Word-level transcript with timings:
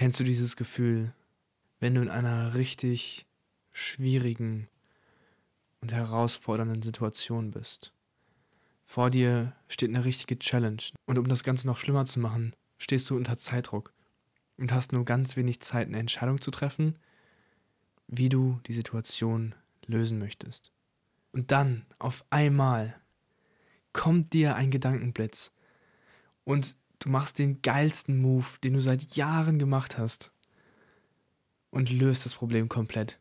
Kennst 0.00 0.18
du 0.18 0.24
dieses 0.24 0.56
Gefühl, 0.56 1.12
wenn 1.78 1.94
du 1.94 2.00
in 2.00 2.08
einer 2.08 2.54
richtig 2.54 3.26
schwierigen 3.70 4.66
und 5.82 5.92
herausfordernden 5.92 6.80
Situation 6.80 7.50
bist? 7.50 7.92
Vor 8.86 9.10
dir 9.10 9.54
steht 9.68 9.90
eine 9.90 10.06
richtige 10.06 10.38
Challenge. 10.38 10.80
Und 11.04 11.18
um 11.18 11.28
das 11.28 11.44
Ganze 11.44 11.66
noch 11.66 11.76
schlimmer 11.76 12.06
zu 12.06 12.18
machen, 12.18 12.56
stehst 12.78 13.10
du 13.10 13.16
unter 13.18 13.36
Zeitdruck 13.36 13.92
und 14.56 14.72
hast 14.72 14.94
nur 14.94 15.04
ganz 15.04 15.36
wenig 15.36 15.60
Zeit, 15.60 15.88
eine 15.88 15.98
Entscheidung 15.98 16.40
zu 16.40 16.50
treffen, 16.50 16.96
wie 18.06 18.30
du 18.30 18.58
die 18.68 18.72
Situation 18.72 19.54
lösen 19.84 20.18
möchtest. 20.18 20.72
Und 21.30 21.50
dann, 21.50 21.84
auf 21.98 22.24
einmal, 22.30 22.98
kommt 23.92 24.32
dir 24.32 24.54
ein 24.54 24.70
Gedankenblitz 24.70 25.52
und 26.44 26.74
du 27.00 27.08
machst 27.08 27.38
den 27.38 27.60
geilsten 27.62 28.20
Move, 28.20 28.46
den 28.62 28.74
du 28.74 28.80
seit 28.80 29.16
Jahren 29.16 29.58
gemacht 29.58 29.98
hast 29.98 30.30
und 31.70 31.90
löst 31.90 32.24
das 32.24 32.34
Problem 32.34 32.68
komplett. 32.68 33.18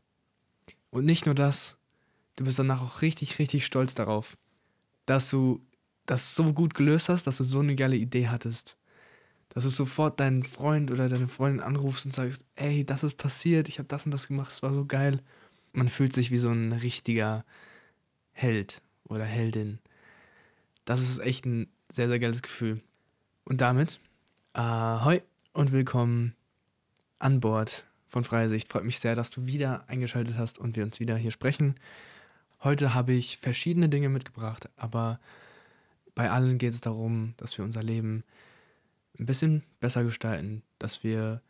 Und 0.91 1.05
nicht 1.05 1.25
nur 1.25 1.35
das, 1.35 1.77
du 2.35 2.43
bist 2.43 2.59
danach 2.59 2.81
auch 2.81 3.01
richtig, 3.01 3.39
richtig 3.39 3.65
stolz 3.65 3.95
darauf, 3.95 4.37
dass 5.05 5.29
du 5.29 5.65
das 6.05 6.35
so 6.35 6.53
gut 6.53 6.73
gelöst 6.73 7.09
hast, 7.09 7.27
dass 7.27 7.37
du 7.37 7.43
so 7.43 7.59
eine 7.59 7.75
geile 7.75 7.95
Idee 7.95 8.27
hattest. 8.27 8.77
Dass 9.49 9.63
du 9.63 9.69
sofort 9.69 10.19
deinen 10.19 10.43
Freund 10.43 10.91
oder 10.91 11.09
deine 11.09 11.27
Freundin 11.27 11.61
anrufst 11.61 12.05
und 12.05 12.13
sagst, 12.13 12.45
ey, 12.55 12.85
das 12.85 13.03
ist 13.03 13.15
passiert, 13.15 13.67
ich 13.67 13.79
habe 13.79 13.87
das 13.87 14.05
und 14.05 14.11
das 14.11 14.27
gemacht, 14.27 14.51
es 14.51 14.61
war 14.61 14.73
so 14.73 14.85
geil. 14.85 15.21
Man 15.71 15.87
fühlt 15.87 16.13
sich 16.13 16.31
wie 16.31 16.37
so 16.37 16.49
ein 16.49 16.71
richtiger 16.71 17.45
Held 18.31 18.81
oder 19.05 19.25
Heldin. 19.25 19.79
Das 20.85 20.99
ist 20.99 21.19
echt 21.19 21.45
ein 21.45 21.67
sehr, 21.91 22.07
sehr 22.07 22.19
geiles 22.19 22.41
Gefühl. 22.41 22.81
Und 23.49 23.61
damit, 23.61 23.99
ahoi 24.53 25.23
und 25.53 25.71
willkommen 25.71 26.35
an 27.17 27.39
Bord 27.39 27.83
von 28.07 28.23
Freie 28.23 28.47
Sicht. 28.47 28.71
Freut 28.71 28.83
mich 28.83 28.99
sehr, 28.99 29.15
dass 29.15 29.31
du 29.31 29.47
wieder 29.47 29.89
eingeschaltet 29.89 30.37
hast 30.37 30.59
und 30.59 30.75
wir 30.75 30.83
uns 30.83 30.99
wieder 30.99 31.17
hier 31.17 31.31
sprechen. 31.31 31.73
Heute 32.63 32.93
habe 32.93 33.13
ich 33.13 33.39
verschiedene 33.39 33.89
Dinge 33.89 34.09
mitgebracht, 34.09 34.69
aber 34.77 35.19
bei 36.13 36.29
allen 36.29 36.59
geht 36.59 36.75
es 36.75 36.81
darum, 36.81 37.33
dass 37.37 37.57
wir 37.57 37.65
unser 37.65 37.81
Leben 37.81 38.23
ein 39.17 39.25
bisschen 39.25 39.63
besser 39.79 40.03
gestalten, 40.03 40.61
dass 40.77 41.03
wir 41.03 41.41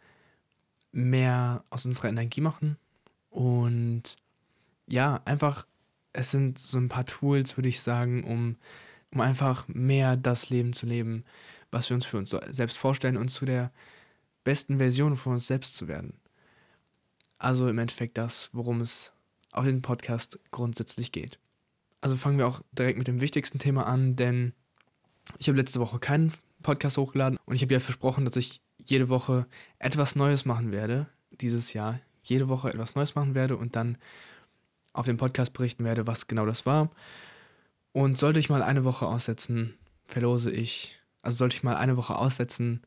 mehr 0.94 1.66
aus 1.70 1.86
unserer 1.86 2.08
Energie 2.08 2.40
machen 2.40 2.78
und 3.30 4.16
ja, 4.88 5.20
einfach, 5.26 5.68
es 6.14 6.32
sind 6.32 6.60
so 6.60 6.78
ein 6.78 6.88
paar 6.88 7.06
Tools, 7.06 7.58
würde 7.58 7.68
ich 7.68 7.82
sagen, 7.82 8.23
um, 8.23 8.56
um 9.12 9.20
einfach 9.20 9.68
mehr 9.68 10.16
das 10.16 10.50
Leben 10.50 10.72
zu 10.72 10.86
leben, 10.86 11.26
was 11.72 11.89
wir 11.89 11.95
uns 11.95 12.06
für 12.06 12.17
uns 12.17 12.36
selbst 12.50 12.78
vorstellen 12.78 13.17
und 13.17 13.30
zu 13.30 13.45
der 13.45 13.72
besten 14.44 14.78
Version 14.78 15.17
von 15.17 15.34
uns 15.34 15.48
selbst 15.48 15.76
zu 15.76 15.88
werden. 15.88 16.20
Also 17.38 17.67
im 17.67 17.78
Endeffekt 17.78 18.17
das, 18.17 18.50
worum 18.53 18.81
es 18.81 19.14
auf 19.52 19.66
diesem 19.66 19.81
Podcast 19.81 20.39
grundsätzlich 20.52 21.11
geht. 21.11 21.39
Also 22.02 22.16
fangen 22.16 22.38
wir 22.38 22.48
auch 22.48 22.61
direkt 22.72 22.98
mit 22.98 23.08
dem 23.08 23.22
wichtigsten 23.22 23.59
Thema 23.59 23.86
an, 23.86 24.16
denn 24.16 24.53
ich 25.38 25.48
habe 25.48 25.58
letzte 25.58 25.80
Woche 25.80 26.00
keinen 26.00 26.34
Podcast 26.64 26.98
hochgeladen 26.98 27.38
und 27.45 27.56
ich 27.56 27.61
habe 27.61 27.73
ja 27.73 27.80
versprochen, 27.80 28.26
dass 28.26 28.36
ich 28.36 28.61
jede 28.83 29.09
Woche 29.09 29.48
etwas 29.78 30.16
Neues 30.16 30.45
machen 30.45 30.72
werde, 30.72 31.08
dieses 31.31 31.73
Jahr. 31.73 32.00
Jede 32.23 32.50
Woche 32.50 32.70
etwas 32.70 32.95
Neues 32.95 33.16
machen 33.16 33.33
werde 33.33 33.58
und 33.58 33.76
dann 33.76 33.98
auf 34.94 35.06
dem 35.06 35.17
Podcast 35.17 35.54
berichten 35.54 35.83
werde, 35.83 36.08
was 36.08 36.28
genau 36.28 36.45
das 36.45 36.66
war. 36.66 36.92
Und 37.92 38.17
sollte 38.17 38.39
ich 38.39 38.50
mal 38.50 38.61
eine 38.61 38.83
Woche 38.83 39.08
aussetzen, 39.08 39.78
verlose 40.06 40.52
ich, 40.52 40.98
also 41.22 41.38
sollte 41.38 41.56
ich 41.56 41.64
mal 41.64 41.75
eine 41.75 41.98
Woche 41.98 42.16
aussetzen 42.16 42.81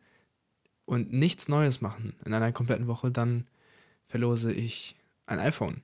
und 0.85 1.13
nichts 1.13 1.49
Neues 1.49 1.81
machen 1.81 2.15
in 2.25 2.35
einer 2.35 2.53
kompletten 2.53 2.87
Woche, 2.87 3.11
dann 3.11 3.47
verlose 4.07 4.53
ich 4.53 4.97
ein 5.27 5.39
iPhone. 5.39 5.83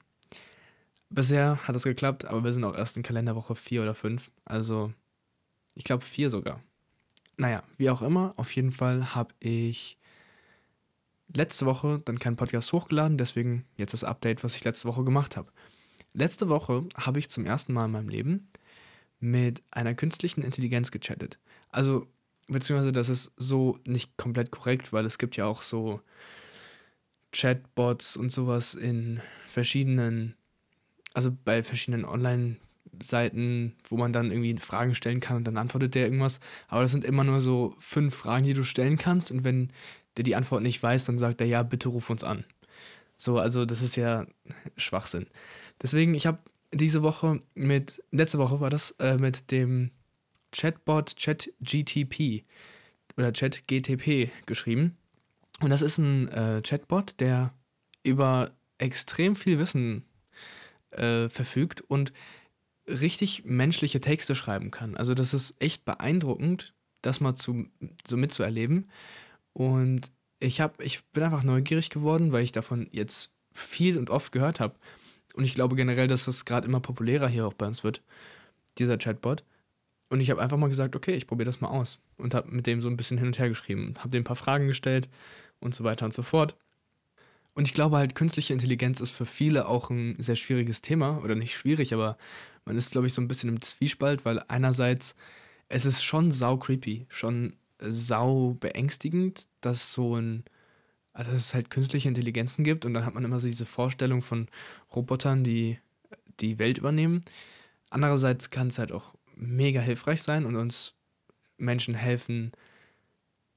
Bisher 1.10 1.66
hat 1.66 1.74
es 1.74 1.84
geklappt, 1.84 2.26
aber 2.26 2.44
wir 2.44 2.52
sind 2.52 2.64
auch 2.64 2.76
erst 2.76 2.96
in 2.96 3.02
Kalenderwoche 3.02 3.54
4 3.54 3.82
oder 3.82 3.94
5. 3.94 4.30
Also, 4.44 4.92
ich 5.74 5.84
glaube 5.84 6.04
4 6.04 6.28
sogar. 6.28 6.60
Naja, 7.38 7.62
wie 7.78 7.88
auch 7.88 8.02
immer, 8.02 8.34
auf 8.36 8.54
jeden 8.54 8.72
Fall 8.72 9.14
habe 9.14 9.32
ich 9.40 9.96
letzte 11.32 11.66
Woche 11.66 12.00
dann 12.04 12.18
keinen 12.18 12.36
Podcast 12.36 12.72
hochgeladen, 12.72 13.16
deswegen 13.16 13.64
jetzt 13.76 13.92
das 13.92 14.04
Update, 14.04 14.44
was 14.44 14.56
ich 14.56 14.64
letzte 14.64 14.88
Woche 14.88 15.04
gemacht 15.04 15.36
habe. 15.36 15.50
Letzte 16.12 16.48
Woche 16.48 16.84
habe 16.96 17.18
ich 17.18 17.30
zum 17.30 17.46
ersten 17.46 17.72
Mal 17.72 17.86
in 17.86 17.92
meinem 17.92 18.08
Leben 18.08 18.46
mit 19.20 19.62
einer 19.70 19.94
künstlichen 19.94 20.42
Intelligenz 20.42 20.90
gechattet. 20.90 21.38
Also, 21.70 22.06
beziehungsweise 22.48 22.92
das 22.92 23.08
ist 23.08 23.32
so 23.36 23.78
nicht 23.84 24.16
komplett 24.16 24.50
korrekt, 24.50 24.92
weil 24.92 25.04
es 25.04 25.18
gibt 25.18 25.36
ja 25.36 25.46
auch 25.46 25.62
so 25.62 26.00
Chatbots 27.32 28.16
und 28.16 28.32
sowas 28.32 28.74
in 28.74 29.20
verschiedenen, 29.46 30.34
also 31.14 31.30
bei 31.44 31.62
verschiedenen 31.62 32.04
Online-Seiten, 32.04 33.76
wo 33.88 33.96
man 33.96 34.12
dann 34.12 34.30
irgendwie 34.30 34.56
Fragen 34.56 34.94
stellen 34.94 35.20
kann 35.20 35.36
und 35.36 35.44
dann 35.44 35.58
antwortet 35.58 35.94
der 35.94 36.04
irgendwas. 36.04 36.40
Aber 36.68 36.82
das 36.82 36.92
sind 36.92 37.04
immer 37.04 37.24
nur 37.24 37.40
so 37.40 37.74
fünf 37.78 38.14
Fragen, 38.14 38.46
die 38.46 38.54
du 38.54 38.64
stellen 38.64 38.96
kannst 38.96 39.30
und 39.30 39.44
wenn 39.44 39.68
der 40.16 40.24
die 40.24 40.34
Antwort 40.34 40.62
nicht 40.62 40.82
weiß, 40.82 41.04
dann 41.04 41.18
sagt 41.18 41.40
er 41.40 41.46
ja, 41.46 41.62
bitte 41.62 41.90
ruf 41.90 42.10
uns 42.10 42.24
an. 42.24 42.44
So, 43.16 43.38
also 43.38 43.64
das 43.66 43.82
ist 43.82 43.96
ja 43.96 44.26
Schwachsinn. 44.76 45.26
Deswegen, 45.82 46.14
ich 46.14 46.26
habe 46.26 46.38
diese 46.72 47.02
Woche 47.02 47.40
mit, 47.54 48.02
letzte 48.10 48.38
Woche 48.38 48.60
war 48.60 48.70
das, 48.70 48.92
äh, 48.98 49.16
mit 49.16 49.50
dem 49.50 49.90
Chatbot 50.52 51.16
ChatGTP 51.16 52.44
oder 53.16 53.32
ChatGTP 53.32 54.30
geschrieben. 54.46 54.96
Und 55.60 55.70
das 55.70 55.82
ist 55.82 55.98
ein 55.98 56.28
äh, 56.28 56.62
Chatbot, 56.62 57.14
der 57.18 57.52
über 58.02 58.52
extrem 58.78 59.34
viel 59.36 59.58
Wissen 59.58 60.04
äh, 60.92 61.28
verfügt 61.28 61.80
und 61.80 62.12
richtig 62.86 63.44
menschliche 63.44 64.00
Texte 64.00 64.34
schreiben 64.34 64.70
kann. 64.70 64.96
Also 64.96 65.14
das 65.14 65.34
ist 65.34 65.56
echt 65.60 65.84
beeindruckend, 65.84 66.74
das 67.02 67.20
mal 67.20 67.34
zu, 67.34 67.66
so 68.06 68.16
mitzuerleben. 68.16 68.90
Und 69.52 70.10
ich, 70.40 70.60
hab, 70.60 70.80
ich 70.80 71.04
bin 71.06 71.24
einfach 71.24 71.42
neugierig 71.42 71.90
geworden, 71.90 72.32
weil 72.32 72.44
ich 72.44 72.52
davon 72.52 72.88
jetzt 72.92 73.32
viel 73.52 73.98
und 73.98 74.10
oft 74.10 74.32
gehört 74.32 74.60
habe. 74.60 74.76
Und 75.34 75.44
ich 75.44 75.54
glaube 75.54 75.76
generell, 75.76 76.08
dass 76.08 76.24
das 76.24 76.44
gerade 76.44 76.66
immer 76.66 76.80
populärer 76.80 77.28
hier 77.28 77.46
auch 77.46 77.54
bei 77.54 77.66
uns 77.66 77.84
wird, 77.84 78.02
dieser 78.78 78.98
Chatbot. 78.98 79.44
Und 80.08 80.20
ich 80.20 80.30
habe 80.30 80.40
einfach 80.40 80.56
mal 80.56 80.68
gesagt, 80.68 80.96
okay, 80.96 81.14
ich 81.14 81.26
probiere 81.26 81.46
das 81.46 81.60
mal 81.60 81.68
aus. 81.68 81.98
Und 82.16 82.34
habe 82.34 82.50
mit 82.50 82.66
dem 82.66 82.80
so 82.80 82.88
ein 82.88 82.96
bisschen 82.96 83.18
hin 83.18 83.26
und 83.28 83.38
her 83.38 83.48
geschrieben. 83.48 83.94
Habe 83.98 84.10
dem 84.10 84.22
ein 84.22 84.24
paar 84.24 84.36
Fragen 84.36 84.66
gestellt 84.66 85.08
und 85.60 85.74
so 85.74 85.84
weiter 85.84 86.04
und 86.06 86.14
so 86.14 86.22
fort. 86.22 86.56
Und 87.54 87.66
ich 87.66 87.74
glaube 87.74 87.96
halt, 87.96 88.14
künstliche 88.14 88.52
Intelligenz 88.52 89.00
ist 89.00 89.10
für 89.10 89.26
viele 89.26 89.66
auch 89.66 89.90
ein 89.90 90.14
sehr 90.18 90.36
schwieriges 90.36 90.80
Thema. 90.80 91.18
Oder 91.22 91.34
nicht 91.34 91.54
schwierig, 91.54 91.92
aber 91.92 92.16
man 92.64 92.76
ist, 92.76 92.92
glaube 92.92 93.06
ich, 93.06 93.14
so 93.14 93.20
ein 93.20 93.28
bisschen 93.28 93.50
im 93.50 93.60
Zwiespalt, 93.60 94.24
weil 94.24 94.42
einerseits 94.48 95.14
es 95.68 95.84
ist 95.84 96.02
schon 96.02 96.32
sau 96.32 96.56
creepy, 96.56 97.06
schon 97.10 97.54
sau 97.78 98.56
beängstigend, 98.58 99.48
dass 99.60 99.92
so 99.92 100.16
ein, 100.16 100.44
also 101.12 101.32
dass 101.32 101.40
es 101.40 101.54
halt 101.54 101.70
künstliche 101.70 102.08
Intelligenzen 102.08 102.64
gibt 102.64 102.84
und 102.84 102.94
dann 102.94 103.04
hat 103.04 103.14
man 103.14 103.24
immer 103.24 103.40
so 103.40 103.48
diese 103.48 103.66
Vorstellung 103.66 104.22
von 104.22 104.48
Robotern, 104.94 105.44
die 105.44 105.78
die 106.40 106.58
Welt 106.58 106.78
übernehmen. 106.78 107.24
Andererseits 107.90 108.50
kann 108.50 108.68
es 108.68 108.78
halt 108.78 108.92
auch 108.92 109.14
mega 109.38 109.80
hilfreich 109.80 110.22
sein 110.22 110.44
und 110.44 110.56
uns 110.56 110.94
Menschen 111.56 111.94
helfen, 111.94 112.52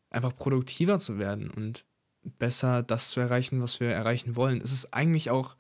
einfach 0.09 0.35
produktiver 0.35 0.99
zu 0.99 1.17
werden 1.17 1.49
und 1.49 1.85
besser 2.23 2.83
das 2.83 3.09
zu 3.09 3.19
erreichen, 3.19 3.61
was 3.61 3.79
wir 3.79 3.89
erreichen 3.89 4.35
wollen. 4.35 4.61
Es 4.61 4.71
ist 4.71 4.93
eigentlich 4.93 5.29
auch 5.29 5.55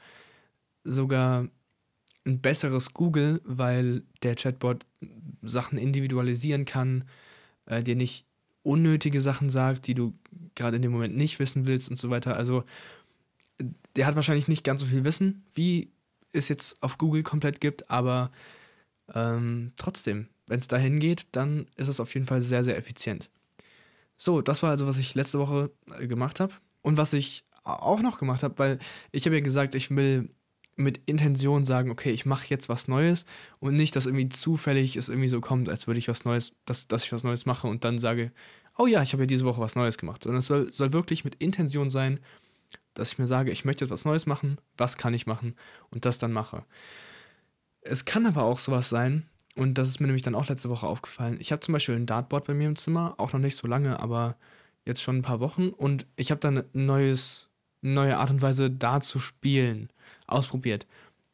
sogar 0.83 1.47
ein 2.25 2.39
besseres 2.39 2.93
Google, 2.93 3.41
weil 3.43 4.03
der 4.21 4.35
Chatbot 4.35 4.85
Sachen 5.41 5.77
individualisieren 5.77 6.65
kann, 6.65 7.05
äh, 7.65 7.81
dir 7.81 7.95
nicht 7.95 8.25
unnötige 8.63 9.21
Sachen 9.21 9.49
sagt, 9.49 9.87
die 9.87 9.95
du 9.95 10.13
gerade 10.53 10.75
in 10.75 10.83
dem 10.83 10.91
Moment 10.91 11.15
nicht 11.15 11.39
wissen 11.39 11.65
willst 11.65 11.89
und 11.89 11.97
so 11.97 12.11
weiter. 12.11 12.37
Also 12.37 12.63
der 13.95 14.05
hat 14.05 14.15
wahrscheinlich 14.15 14.47
nicht 14.47 14.63
ganz 14.63 14.81
so 14.81 14.87
viel 14.87 15.03
Wissen, 15.03 15.43
wie 15.53 15.91
es 16.31 16.47
jetzt 16.47 16.81
auf 16.83 16.97
Google 16.97 17.23
komplett 17.23 17.59
gibt, 17.59 17.89
aber 17.89 18.31
ähm, 19.13 19.73
trotzdem, 19.77 20.27
wenn 20.47 20.59
es 20.59 20.67
dahin 20.67 20.99
geht, 20.99 21.27
dann 21.31 21.67
ist 21.75 21.87
es 21.87 21.99
auf 21.99 22.13
jeden 22.13 22.25
Fall 22.25 22.41
sehr, 22.41 22.63
sehr 22.63 22.77
effizient. 22.77 23.29
So, 24.17 24.41
das 24.41 24.61
war 24.61 24.69
also, 24.69 24.87
was 24.87 24.97
ich 24.97 25.15
letzte 25.15 25.39
Woche 25.39 25.71
äh, 25.97 26.07
gemacht 26.07 26.39
habe. 26.39 26.53
Und 26.81 26.97
was 26.97 27.13
ich 27.13 27.43
auch 27.63 28.01
noch 28.01 28.19
gemacht 28.19 28.43
habe, 28.43 28.57
weil 28.57 28.79
ich 29.11 29.25
habe 29.25 29.35
ja 29.35 29.41
gesagt, 29.41 29.75
ich 29.75 29.89
will 29.91 30.29
mit 30.75 31.01
Intention 31.05 31.65
sagen, 31.65 31.91
okay, 31.91 32.11
ich 32.11 32.25
mache 32.25 32.47
jetzt 32.47 32.69
was 32.69 32.87
Neues 32.87 33.25
und 33.59 33.75
nicht, 33.75 33.95
dass 33.95 34.05
irgendwie 34.05 34.29
zufällig 34.29 34.95
es 34.95 35.09
irgendwie 35.09 35.27
so 35.27 35.41
kommt, 35.41 35.69
als 35.69 35.85
würde 35.85 35.99
ich 35.99 36.07
was 36.07 36.25
Neues, 36.25 36.53
dass, 36.65 36.87
dass 36.87 37.03
ich 37.03 37.11
was 37.11 37.23
Neues 37.23 37.45
mache 37.45 37.67
und 37.67 37.83
dann 37.83 37.99
sage, 37.99 38.31
oh 38.77 38.87
ja, 38.87 39.03
ich 39.03 39.13
habe 39.13 39.23
ja 39.23 39.27
diese 39.27 39.45
Woche 39.45 39.61
was 39.61 39.75
Neues 39.75 39.97
gemacht. 39.97 40.23
Sondern 40.23 40.39
es 40.39 40.47
soll, 40.47 40.71
soll 40.71 40.93
wirklich 40.93 41.23
mit 41.23 41.35
Intention 41.35 41.89
sein, 41.89 42.19
dass 42.93 43.11
ich 43.11 43.19
mir 43.19 43.27
sage, 43.27 43.51
ich 43.51 43.65
möchte 43.65 43.85
etwas 43.85 44.05
Neues 44.05 44.25
machen, 44.25 44.57
was 44.77 44.97
kann 44.97 45.13
ich 45.13 45.27
machen 45.27 45.55
und 45.89 46.05
das 46.05 46.17
dann 46.17 46.31
mache. 46.31 46.65
Es 47.81 48.05
kann 48.05 48.25
aber 48.25 48.43
auch 48.43 48.59
sowas 48.59 48.89
sein, 48.89 49.25
und 49.55 49.77
das 49.77 49.89
ist 49.89 49.99
mir 49.99 50.07
nämlich 50.07 50.23
dann 50.23 50.35
auch 50.35 50.47
letzte 50.47 50.69
Woche 50.69 50.87
aufgefallen. 50.87 51.37
Ich 51.39 51.51
habe 51.51 51.59
zum 51.59 51.73
Beispiel 51.73 51.95
ein 51.95 52.05
Dartboard 52.05 52.45
bei 52.45 52.53
mir 52.53 52.67
im 52.67 52.75
Zimmer, 52.75 53.15
auch 53.17 53.33
noch 53.33 53.39
nicht 53.39 53.57
so 53.57 53.67
lange, 53.67 53.99
aber 53.99 54.37
jetzt 54.85 55.01
schon 55.01 55.17
ein 55.17 55.23
paar 55.23 55.39
Wochen 55.39 55.69
und 55.69 56.05
ich 56.15 56.31
habe 56.31 56.39
dann 56.39 56.57
ein 56.57 56.85
neues, 56.85 57.49
neue 57.81 58.17
Art 58.17 58.31
und 58.31 58.41
Weise 58.41 58.71
da 58.71 59.01
zu 59.01 59.19
spielen 59.19 59.89
ausprobiert. 60.27 60.87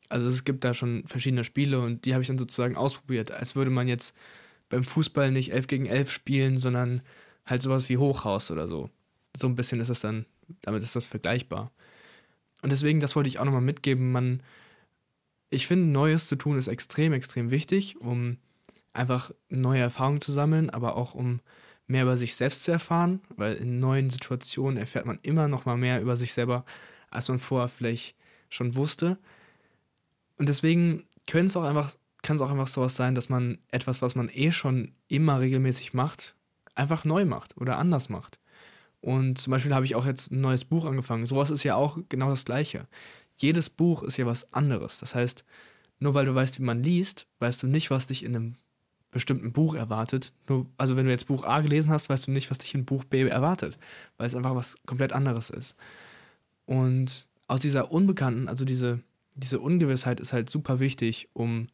Also 0.09 0.27
es 0.27 0.43
gibt 0.43 0.63
da 0.63 0.73
schon 0.73 1.05
verschiedene 1.05 1.43
Spiele 1.43 1.79
und 1.79 2.05
die 2.05 2.13
habe 2.13 2.21
ich 2.21 2.27
dann 2.27 2.37
sozusagen 2.37 2.75
ausprobiert, 2.75 3.31
als 3.31 3.55
würde 3.55 3.71
man 3.71 3.87
jetzt 3.87 4.15
beim 4.69 4.83
Fußball 4.83 5.31
nicht 5.31 5.51
11 5.51 5.67
gegen 5.67 5.85
11 5.85 6.11
spielen, 6.11 6.57
sondern 6.57 7.01
halt 7.45 7.61
sowas 7.61 7.87
wie 7.89 7.97
Hochhaus 7.97 8.51
oder 8.51 8.67
so. 8.67 8.89
So 9.35 9.47
ein 9.47 9.55
bisschen 9.55 9.79
ist 9.79 9.89
das 9.89 10.01
dann, 10.01 10.25
damit 10.61 10.83
ist 10.83 10.95
das 10.95 11.05
vergleichbar. 11.05 11.71
Und 12.63 12.71
deswegen, 12.71 12.99
das 12.99 13.15
wollte 13.15 13.29
ich 13.29 13.39
auch 13.39 13.45
nochmal 13.45 13.61
mitgeben, 13.61 14.11
man, 14.11 14.41
ich 15.49 15.67
finde, 15.67 15.87
Neues 15.87 16.27
zu 16.27 16.35
tun 16.35 16.57
ist 16.57 16.67
extrem, 16.67 17.13
extrem 17.13 17.51
wichtig, 17.51 17.99
um 18.01 18.37
einfach 18.93 19.31
neue 19.49 19.81
Erfahrungen 19.81 20.21
zu 20.21 20.31
sammeln, 20.31 20.69
aber 20.69 20.95
auch 20.95 21.13
um 21.13 21.39
mehr 21.87 22.03
über 22.03 22.17
sich 22.17 22.35
selbst 22.35 22.63
zu 22.63 22.71
erfahren, 22.71 23.21
weil 23.35 23.55
in 23.55 23.79
neuen 23.79 24.09
Situationen 24.09 24.77
erfährt 24.77 25.05
man 25.05 25.19
immer 25.21 25.47
noch 25.47 25.65
mal 25.65 25.77
mehr 25.77 26.01
über 26.01 26.17
sich 26.17 26.33
selber, 26.33 26.65
als 27.09 27.29
man 27.29 27.39
vorher 27.39 27.69
vielleicht 27.69 28.15
schon 28.49 28.75
wusste. 28.75 29.17
Und 30.37 30.49
deswegen 30.49 31.05
können 31.27 31.47
es 31.47 31.55
auch 31.55 31.63
einfach, 31.63 31.93
kann 32.21 32.35
es 32.35 32.41
auch 32.41 32.51
einfach 32.51 32.67
sowas 32.67 32.95
sein, 32.95 33.15
dass 33.15 33.29
man 33.29 33.57
etwas, 33.71 34.01
was 34.01 34.15
man 34.15 34.29
eh 34.33 34.51
schon 34.51 34.91
immer 35.07 35.39
regelmäßig 35.39 35.93
macht, 35.93 36.35
einfach 36.75 37.05
neu 37.05 37.25
macht 37.25 37.55
oder 37.57 37.77
anders 37.77 38.09
macht. 38.09 38.39
Und 38.99 39.39
zum 39.39 39.51
Beispiel 39.51 39.73
habe 39.73 39.85
ich 39.85 39.95
auch 39.95 40.05
jetzt 40.05 40.31
ein 40.31 40.41
neues 40.41 40.65
Buch 40.65 40.85
angefangen. 40.85 41.25
Sowas 41.25 41.49
ist 41.49 41.63
ja 41.63 41.75
auch 41.75 41.97
genau 42.09 42.29
das 42.29 42.45
Gleiche. 42.45 42.87
Jedes 43.37 43.69
Buch 43.69 44.03
ist 44.03 44.17
ja 44.17 44.25
was 44.25 44.53
anderes. 44.53 44.99
Das 44.99 45.15
heißt, 45.15 45.45
nur 45.99 46.13
weil 46.13 46.25
du 46.25 46.35
weißt, 46.35 46.59
wie 46.59 46.63
man 46.63 46.83
liest, 46.83 47.27
weißt 47.39 47.63
du 47.63 47.67
nicht, 47.67 47.89
was 47.89 48.07
dich 48.07 48.23
in 48.23 48.35
einem 48.35 48.55
bestimmten 49.11 49.51
Buch 49.51 49.75
erwartet. 49.75 50.33
Nur, 50.47 50.67
also 50.77 50.95
wenn 50.95 51.05
du 51.05 51.11
jetzt 51.11 51.27
Buch 51.27 51.43
A 51.43 51.61
gelesen 51.61 51.91
hast, 51.91 52.09
weißt 52.09 52.27
du 52.27 52.31
nicht, 52.31 52.51
was 52.51 52.57
dich 52.57 52.75
in 52.75 52.85
Buch 52.85 53.03
B 53.03 53.21
erwartet, 53.27 53.77
weil 54.17 54.27
es 54.27 54.35
einfach 54.35 54.55
was 54.55 54.77
komplett 54.85 55.13
anderes 55.13 55.49
ist. 55.49 55.75
Und 56.65 57.25
aus 57.47 57.61
dieser 57.61 57.91
Unbekannten, 57.91 58.47
also 58.47 58.65
diese, 58.65 58.99
diese 59.35 59.59
Ungewissheit 59.59 60.19
ist 60.19 60.33
halt 60.33 60.49
super 60.49 60.79
wichtig, 60.79 61.29
um 61.33 61.67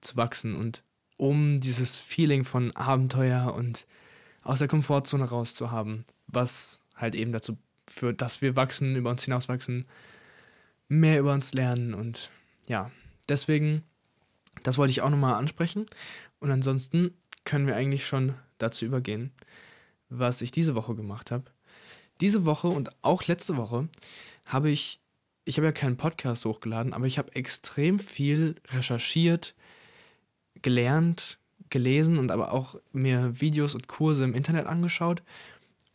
zu 0.00 0.16
wachsen 0.16 0.54
und 0.54 0.82
um 1.16 1.60
dieses 1.60 1.98
Feeling 1.98 2.44
von 2.44 2.74
Abenteuer 2.76 3.52
und 3.54 3.86
aus 4.42 4.60
der 4.60 4.68
Komfortzone 4.68 5.24
rauszuhaben, 5.24 6.06
was 6.28 6.82
halt 6.96 7.14
eben 7.14 7.32
dazu 7.32 7.58
führt, 7.86 8.22
dass 8.22 8.40
wir 8.40 8.56
wachsen, 8.56 8.96
über 8.96 9.10
uns 9.10 9.24
hinauswachsen, 9.24 9.84
mehr 10.90 11.20
über 11.20 11.32
uns 11.32 11.54
lernen 11.54 11.94
und 11.94 12.30
ja, 12.66 12.90
deswegen, 13.28 13.84
das 14.64 14.76
wollte 14.76 14.90
ich 14.90 15.02
auch 15.02 15.08
nochmal 15.08 15.36
ansprechen 15.36 15.86
und 16.40 16.50
ansonsten 16.50 17.14
können 17.44 17.66
wir 17.66 17.76
eigentlich 17.76 18.06
schon 18.06 18.34
dazu 18.58 18.84
übergehen, 18.84 19.30
was 20.08 20.42
ich 20.42 20.50
diese 20.50 20.74
Woche 20.74 20.96
gemacht 20.96 21.30
habe. 21.30 21.44
Diese 22.20 22.44
Woche 22.44 22.66
und 22.66 22.90
auch 23.02 23.24
letzte 23.28 23.56
Woche 23.56 23.88
habe 24.44 24.68
ich, 24.68 25.00
ich 25.44 25.56
habe 25.56 25.66
ja 25.66 25.72
keinen 25.72 25.96
Podcast 25.96 26.44
hochgeladen, 26.44 26.92
aber 26.92 27.06
ich 27.06 27.18
habe 27.18 27.34
extrem 27.36 28.00
viel 28.00 28.56
recherchiert, 28.68 29.54
gelernt, 30.60 31.38
gelesen 31.70 32.18
und 32.18 32.32
aber 32.32 32.52
auch 32.52 32.74
mir 32.92 33.40
Videos 33.40 33.76
und 33.76 33.86
Kurse 33.86 34.24
im 34.24 34.34
Internet 34.34 34.66
angeschaut. 34.66 35.22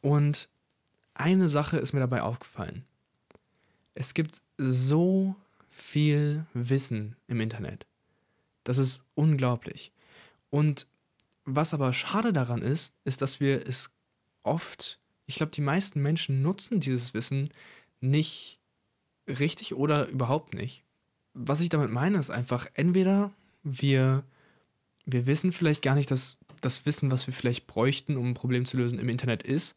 Und 0.01 0.47
eine 1.13 1.49
Sache 1.49 1.77
ist 1.77 1.91
mir 1.91 1.99
dabei 1.99 2.21
aufgefallen. 2.21 2.85
Es 3.93 4.13
gibt 4.13 4.41
so 4.57 5.35
viel 5.69 6.45
Wissen 6.53 7.15
im 7.27 7.41
Internet. 7.41 7.85
Das 8.63 8.77
ist 8.77 9.03
unglaublich. 9.13 9.91
Und 10.49 10.87
was 11.45 11.73
aber 11.73 11.93
schade 11.93 12.33
daran 12.33 12.61
ist, 12.61 12.93
ist, 13.03 13.21
dass 13.21 13.39
wir 13.39 13.67
es 13.67 13.91
oft, 14.43 14.99
ich 15.25 15.35
glaube, 15.35 15.51
die 15.51 15.61
meisten 15.61 16.01
Menschen 16.01 16.41
nutzen 16.41 16.79
dieses 16.79 17.13
Wissen 17.13 17.49
nicht 18.01 18.59
richtig 19.27 19.75
oder 19.75 20.07
überhaupt 20.07 20.53
nicht. 20.53 20.83
Was 21.33 21.61
ich 21.61 21.69
damit 21.69 21.91
meine, 21.91 22.17
ist 22.17 22.29
einfach, 22.29 22.67
entweder 22.73 23.31
wir, 23.63 24.23
wir 25.05 25.25
wissen 25.25 25.51
vielleicht 25.51 25.81
gar 25.81 25.95
nicht, 25.95 26.09
dass 26.09 26.37
das 26.61 26.85
Wissen, 26.85 27.11
was 27.11 27.27
wir 27.27 27.33
vielleicht 27.33 27.67
bräuchten, 27.67 28.17
um 28.17 28.29
ein 28.29 28.33
Problem 28.33 28.65
zu 28.65 28.77
lösen, 28.77 28.99
im 28.99 29.09
Internet 29.09 29.43
ist. 29.43 29.75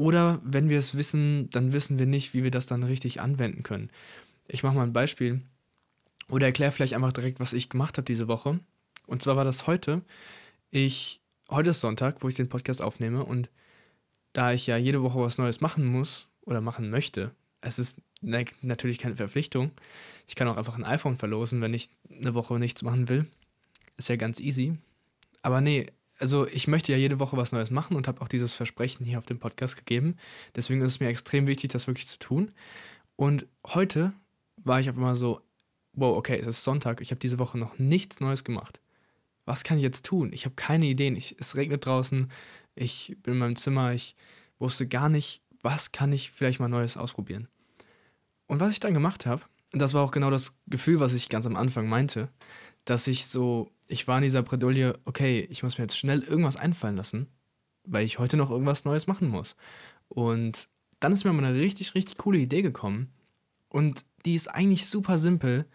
Oder 0.00 0.40
wenn 0.42 0.70
wir 0.70 0.78
es 0.78 0.94
wissen, 0.94 1.50
dann 1.50 1.74
wissen 1.74 1.98
wir 1.98 2.06
nicht, 2.06 2.32
wie 2.32 2.42
wir 2.42 2.50
das 2.50 2.64
dann 2.64 2.84
richtig 2.84 3.20
anwenden 3.20 3.62
können. 3.62 3.90
Ich 4.48 4.62
mache 4.62 4.74
mal 4.74 4.84
ein 4.84 4.94
Beispiel 4.94 5.42
oder 6.30 6.46
erkläre 6.46 6.72
vielleicht 6.72 6.94
einfach 6.94 7.12
direkt, 7.12 7.38
was 7.38 7.52
ich 7.52 7.68
gemacht 7.68 7.98
habe 7.98 8.06
diese 8.06 8.26
Woche. 8.26 8.60
Und 9.06 9.22
zwar 9.22 9.36
war 9.36 9.44
das 9.44 9.66
heute. 9.66 10.00
Ich, 10.70 11.20
heute 11.50 11.68
ist 11.68 11.80
Sonntag, 11.80 12.22
wo 12.22 12.28
ich 12.28 12.34
den 12.34 12.48
Podcast 12.48 12.80
aufnehme 12.80 13.26
und 13.26 13.50
da 14.32 14.54
ich 14.54 14.66
ja 14.66 14.78
jede 14.78 15.02
Woche 15.02 15.20
was 15.20 15.36
Neues 15.36 15.60
machen 15.60 15.84
muss 15.84 16.28
oder 16.46 16.62
machen 16.62 16.88
möchte, 16.88 17.32
es 17.60 17.78
ist 17.78 18.00
ne, 18.22 18.46
natürlich 18.62 18.96
keine 18.96 19.16
Verpflichtung. 19.16 19.70
Ich 20.26 20.34
kann 20.34 20.48
auch 20.48 20.56
einfach 20.56 20.78
ein 20.78 20.84
iPhone 20.84 21.18
verlosen, 21.18 21.60
wenn 21.60 21.74
ich 21.74 21.90
eine 22.10 22.32
Woche 22.32 22.58
nichts 22.58 22.82
machen 22.82 23.10
will. 23.10 23.26
Ist 23.98 24.08
ja 24.08 24.16
ganz 24.16 24.40
easy. 24.40 24.78
Aber 25.42 25.60
nee, 25.60 25.88
also 26.20 26.46
ich 26.46 26.68
möchte 26.68 26.92
ja 26.92 26.98
jede 26.98 27.18
Woche 27.18 27.36
was 27.36 27.52
Neues 27.52 27.70
machen 27.70 27.96
und 27.96 28.06
habe 28.06 28.20
auch 28.20 28.28
dieses 28.28 28.54
Versprechen 28.54 29.04
hier 29.04 29.18
auf 29.18 29.26
dem 29.26 29.38
Podcast 29.38 29.76
gegeben. 29.76 30.16
Deswegen 30.54 30.80
ist 30.82 30.92
es 30.92 31.00
mir 31.00 31.08
extrem 31.08 31.46
wichtig, 31.46 31.70
das 31.70 31.86
wirklich 31.86 32.06
zu 32.06 32.18
tun. 32.18 32.52
Und 33.16 33.46
heute 33.66 34.12
war 34.56 34.80
ich 34.80 34.88
auf 34.88 34.96
einmal 34.96 35.16
so, 35.16 35.40
wow, 35.94 36.16
okay, 36.16 36.38
es 36.38 36.46
ist 36.46 36.62
Sonntag, 36.62 37.00
ich 37.00 37.10
habe 37.10 37.18
diese 37.18 37.38
Woche 37.38 37.58
noch 37.58 37.78
nichts 37.78 38.20
Neues 38.20 38.44
gemacht 38.44 38.80
was 39.50 39.64
kann 39.64 39.78
ich 39.78 39.82
jetzt 39.82 40.06
tun? 40.06 40.30
Ich 40.32 40.44
habe 40.44 40.54
keine 40.54 40.86
Ideen. 40.86 41.16
Ich, 41.16 41.36
es 41.40 41.56
regnet 41.56 41.84
draußen, 41.84 42.30
ich 42.76 43.16
bin 43.22 43.34
in 43.34 43.40
meinem 43.40 43.56
Zimmer, 43.56 43.92
ich 43.92 44.14
wusste 44.60 44.86
gar 44.86 45.08
nicht, 45.08 45.42
was 45.60 45.90
kann 45.90 46.12
ich 46.12 46.30
vielleicht 46.30 46.60
mal 46.60 46.68
Neues 46.68 46.96
ausprobieren. 46.96 47.48
Und 48.46 48.60
was 48.60 48.72
ich 48.72 48.80
dann 48.80 48.94
gemacht 48.94 49.26
habe, 49.26 49.42
das 49.72 49.92
war 49.92 50.02
auch 50.02 50.12
genau 50.12 50.30
das 50.30 50.54
Gefühl, 50.68 51.00
was 51.00 51.14
ich 51.14 51.28
ganz 51.28 51.46
am 51.46 51.56
Anfang 51.56 51.88
meinte, 51.88 52.28
dass 52.84 53.06
ich 53.06 53.26
so, 53.26 53.70
ich 53.88 54.08
war 54.08 54.18
in 54.18 54.22
dieser 54.22 54.42
Bredouille, 54.42 54.98
okay, 55.04 55.46
ich 55.50 55.62
muss 55.62 55.78
mir 55.78 55.84
jetzt 55.84 55.98
schnell 55.98 56.20
irgendwas 56.20 56.56
einfallen 56.56 56.96
lassen, 56.96 57.28
weil 57.84 58.04
ich 58.04 58.18
heute 58.18 58.36
noch 58.36 58.50
irgendwas 58.50 58.84
Neues 58.84 59.06
machen 59.06 59.28
muss. 59.28 59.56
Und 60.08 60.68
dann 61.00 61.12
ist 61.12 61.24
mir 61.24 61.32
mal 61.32 61.44
eine 61.44 61.58
richtig, 61.58 61.94
richtig 61.94 62.18
coole 62.18 62.38
Idee 62.38 62.62
gekommen. 62.62 63.12
Und 63.68 64.04
die 64.24 64.34
ist 64.34 64.48
eigentlich 64.48 64.86
super 64.86 65.18
simpel, 65.18 65.66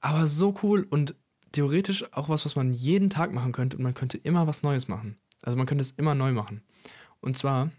aber 0.00 0.26
so 0.26 0.54
cool 0.62 0.86
und 0.88 1.14
theoretisch 1.52 2.04
auch 2.12 2.28
was, 2.28 2.44
was 2.44 2.56
man 2.56 2.72
jeden 2.72 3.10
Tag 3.10 3.32
machen 3.32 3.52
könnte 3.52 3.76
und 3.76 3.82
man 3.82 3.94
könnte 3.94 4.18
immer 4.18 4.46
was 4.46 4.62
Neues 4.62 4.88
machen. 4.88 5.16
Also 5.42 5.58
man 5.58 5.66
könnte 5.66 5.82
es 5.82 5.92
immer 5.92 6.14
neu 6.14 6.32
machen. 6.32 6.62
Und 7.20 7.36
zwar 7.36 7.70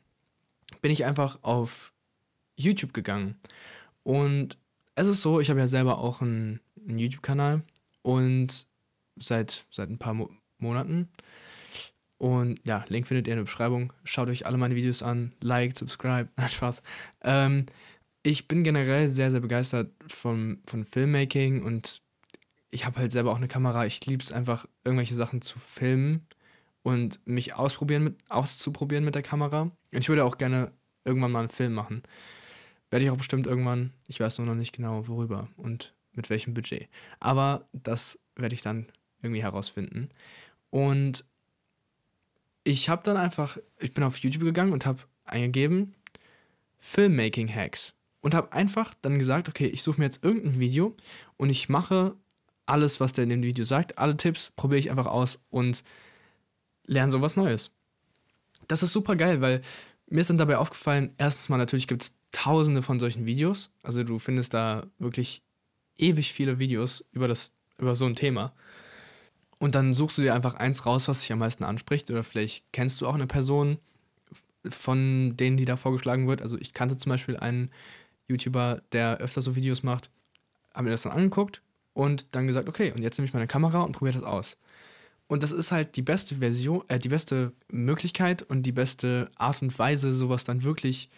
bin 0.81 0.91
ich 0.91 1.05
einfach 1.05 1.39
auf 1.41 1.93
YouTube 2.55 2.93
gegangen 2.93 3.35
und 4.03 4.57
es 4.95 5.07
ist 5.07 5.21
so, 5.21 5.39
ich 5.39 5.49
habe 5.49 5.59
ja 5.59 5.67
selber 5.67 5.97
auch 5.97 6.21
einen, 6.21 6.59
einen 6.87 6.99
YouTube-Kanal 6.99 7.63
und 8.01 8.67
seit, 9.19 9.65
seit 9.71 9.89
ein 9.89 9.97
paar 9.97 10.13
Mo 10.13 10.29
Monaten. 10.59 11.09
Und 12.17 12.61
ja, 12.63 12.85
Link 12.87 13.05
findet 13.05 13.27
ihr 13.27 13.33
in 13.33 13.39
der 13.39 13.43
Beschreibung. 13.43 13.91
Schaut 14.05 14.29
euch 14.29 14.45
alle 14.45 14.57
meine 14.57 14.75
Videos 14.75 15.03
an, 15.03 15.33
like, 15.41 15.77
subscribe, 15.77 16.29
Spaß. 16.49 16.81
Ähm, 17.21 17.65
ich 18.23 18.47
bin 18.47 18.63
generell 18.63 19.09
sehr, 19.09 19.29
sehr 19.29 19.41
begeistert 19.41 19.91
vom, 20.07 20.59
von 20.65 20.85
Filmmaking 20.85 21.63
und 21.63 22.01
ich 22.71 22.85
habe 22.85 22.97
halt 22.99 23.11
selber 23.11 23.31
auch 23.31 23.37
eine 23.37 23.49
Kamera. 23.49 23.85
Ich 23.85 24.05
liebe 24.05 24.23
es 24.23 24.31
einfach, 24.31 24.65
irgendwelche 24.85 25.15
Sachen 25.15 25.41
zu 25.41 25.59
filmen 25.59 26.25
und 26.81 27.19
mich 27.25 27.53
ausprobieren 27.55 28.05
mit, 28.05 28.15
auszuprobieren 28.29 29.03
mit 29.03 29.15
der 29.15 29.21
Kamera. 29.21 29.63
Und 29.63 29.73
ich 29.91 30.09
würde 30.09 30.23
auch 30.23 30.37
gerne 30.37 30.71
irgendwann 31.05 31.31
mal 31.31 31.39
einen 31.39 31.49
Film 31.49 31.73
machen. 31.73 32.03
Werde 32.89 33.05
ich 33.05 33.11
auch 33.11 33.17
bestimmt 33.17 33.47
irgendwann. 33.47 33.91
Ich 34.07 34.19
weiß 34.19 34.37
nur 34.37 34.47
noch 34.47 34.55
nicht 34.55 34.73
genau, 34.73 35.07
worüber 35.07 35.49
und 35.57 35.93
mit 36.13 36.29
welchem 36.29 36.53
Budget. 36.53 36.87
Aber 37.19 37.67
das 37.73 38.19
werde 38.35 38.55
ich 38.55 38.61
dann 38.61 38.87
irgendwie 39.21 39.43
herausfinden. 39.43 40.09
Und 40.69 41.25
ich 42.63 42.89
habe 42.89 43.03
dann 43.03 43.17
einfach, 43.17 43.57
ich 43.79 43.93
bin 43.93 44.03
auf 44.03 44.17
YouTube 44.17 44.43
gegangen 44.43 44.73
und 44.73 44.85
habe 44.85 44.99
eingegeben 45.25 45.95
Filmmaking 46.79 47.53
Hacks 47.53 47.93
und 48.21 48.33
habe 48.33 48.51
einfach 48.51 48.93
dann 49.01 49.19
gesagt, 49.19 49.49
okay, 49.49 49.67
ich 49.67 49.83
suche 49.83 49.99
mir 49.99 50.05
jetzt 50.05 50.23
irgendein 50.23 50.59
Video 50.59 50.95
und 51.37 51.49
ich 51.49 51.69
mache 51.69 52.15
alles, 52.65 52.99
was 52.99 53.13
der 53.13 53.23
in 53.23 53.29
dem 53.29 53.43
Video 53.43 53.65
sagt, 53.65 53.97
alle 53.97 54.17
Tipps 54.17 54.51
probiere 54.55 54.79
ich 54.79 54.89
einfach 54.89 55.05
aus 55.05 55.39
und 55.49 55.83
lerne 56.85 57.11
so 57.11 57.21
was 57.21 57.35
Neues. 57.35 57.71
Das 58.67 58.83
ist 58.83 58.93
super 58.93 59.15
geil, 59.15 59.41
weil 59.41 59.61
mir 60.07 60.21
ist 60.21 60.29
dann 60.29 60.37
dabei 60.37 60.57
aufgefallen, 60.57 61.13
erstens 61.17 61.49
mal 61.49 61.57
natürlich 61.57 61.87
gibt 61.87 62.03
es 62.03 62.17
tausende 62.31 62.81
von 62.81 62.99
solchen 62.99 63.25
Videos. 63.25 63.71
Also 63.81 64.03
du 64.03 64.19
findest 64.19 64.53
da 64.53 64.85
wirklich 64.99 65.41
ewig 65.97 66.33
viele 66.33 66.59
Videos 66.59 67.05
über, 67.11 67.27
das, 67.27 67.51
über 67.77 67.95
so 67.95 68.05
ein 68.05 68.15
Thema. 68.15 68.53
Und 69.59 69.75
dann 69.75 69.93
suchst 69.93 70.17
du 70.17 70.21
dir 70.21 70.33
einfach 70.33 70.55
eins 70.55 70.85
raus, 70.85 71.07
was 71.07 71.21
dich 71.21 71.31
am 71.31 71.39
meisten 71.39 71.63
anspricht. 71.63 72.11
Oder 72.11 72.23
vielleicht 72.23 72.65
kennst 72.73 72.99
du 72.99 73.07
auch 73.07 73.13
eine 73.13 73.27
Person 73.27 73.77
von 74.67 75.35
denen, 75.37 75.57
die 75.57 75.65
da 75.65 75.77
vorgeschlagen 75.77 76.27
wird. 76.27 76.41
Also 76.41 76.57
ich 76.57 76.73
kannte 76.73 76.97
zum 76.97 77.09
Beispiel 77.09 77.37
einen 77.37 77.69
YouTuber, 78.27 78.81
der 78.91 79.17
öfter 79.17 79.41
so 79.41 79.55
Videos 79.55 79.83
macht. 79.83 80.09
Habe 80.73 80.85
mir 80.85 80.91
das 80.91 81.03
dann 81.03 81.11
angeguckt 81.11 81.61
und 81.93 82.27
dann 82.35 82.47
gesagt, 82.47 82.67
okay, 82.67 82.91
und 82.91 83.01
jetzt 83.01 83.17
nehme 83.17 83.27
ich 83.27 83.33
meine 83.33 83.47
Kamera 83.47 83.81
und 83.81 83.93
probiere 83.93 84.19
das 84.19 84.27
aus. 84.27 84.57
Und 85.27 85.43
das 85.43 85.51
ist 85.51 85.71
halt 85.71 85.95
die 85.95 86.01
beste 86.01 86.35
Version, 86.35 86.83
äh, 86.89 86.99
die 86.99 87.09
beste 87.09 87.53
Möglichkeit 87.69 88.43
und 88.43 88.63
die 88.63 88.71
beste 88.71 89.31
Art 89.35 89.61
und 89.61 89.77
Weise, 89.79 90.13
sowas 90.13 90.43
dann 90.43 90.63
wirklich 90.63 91.09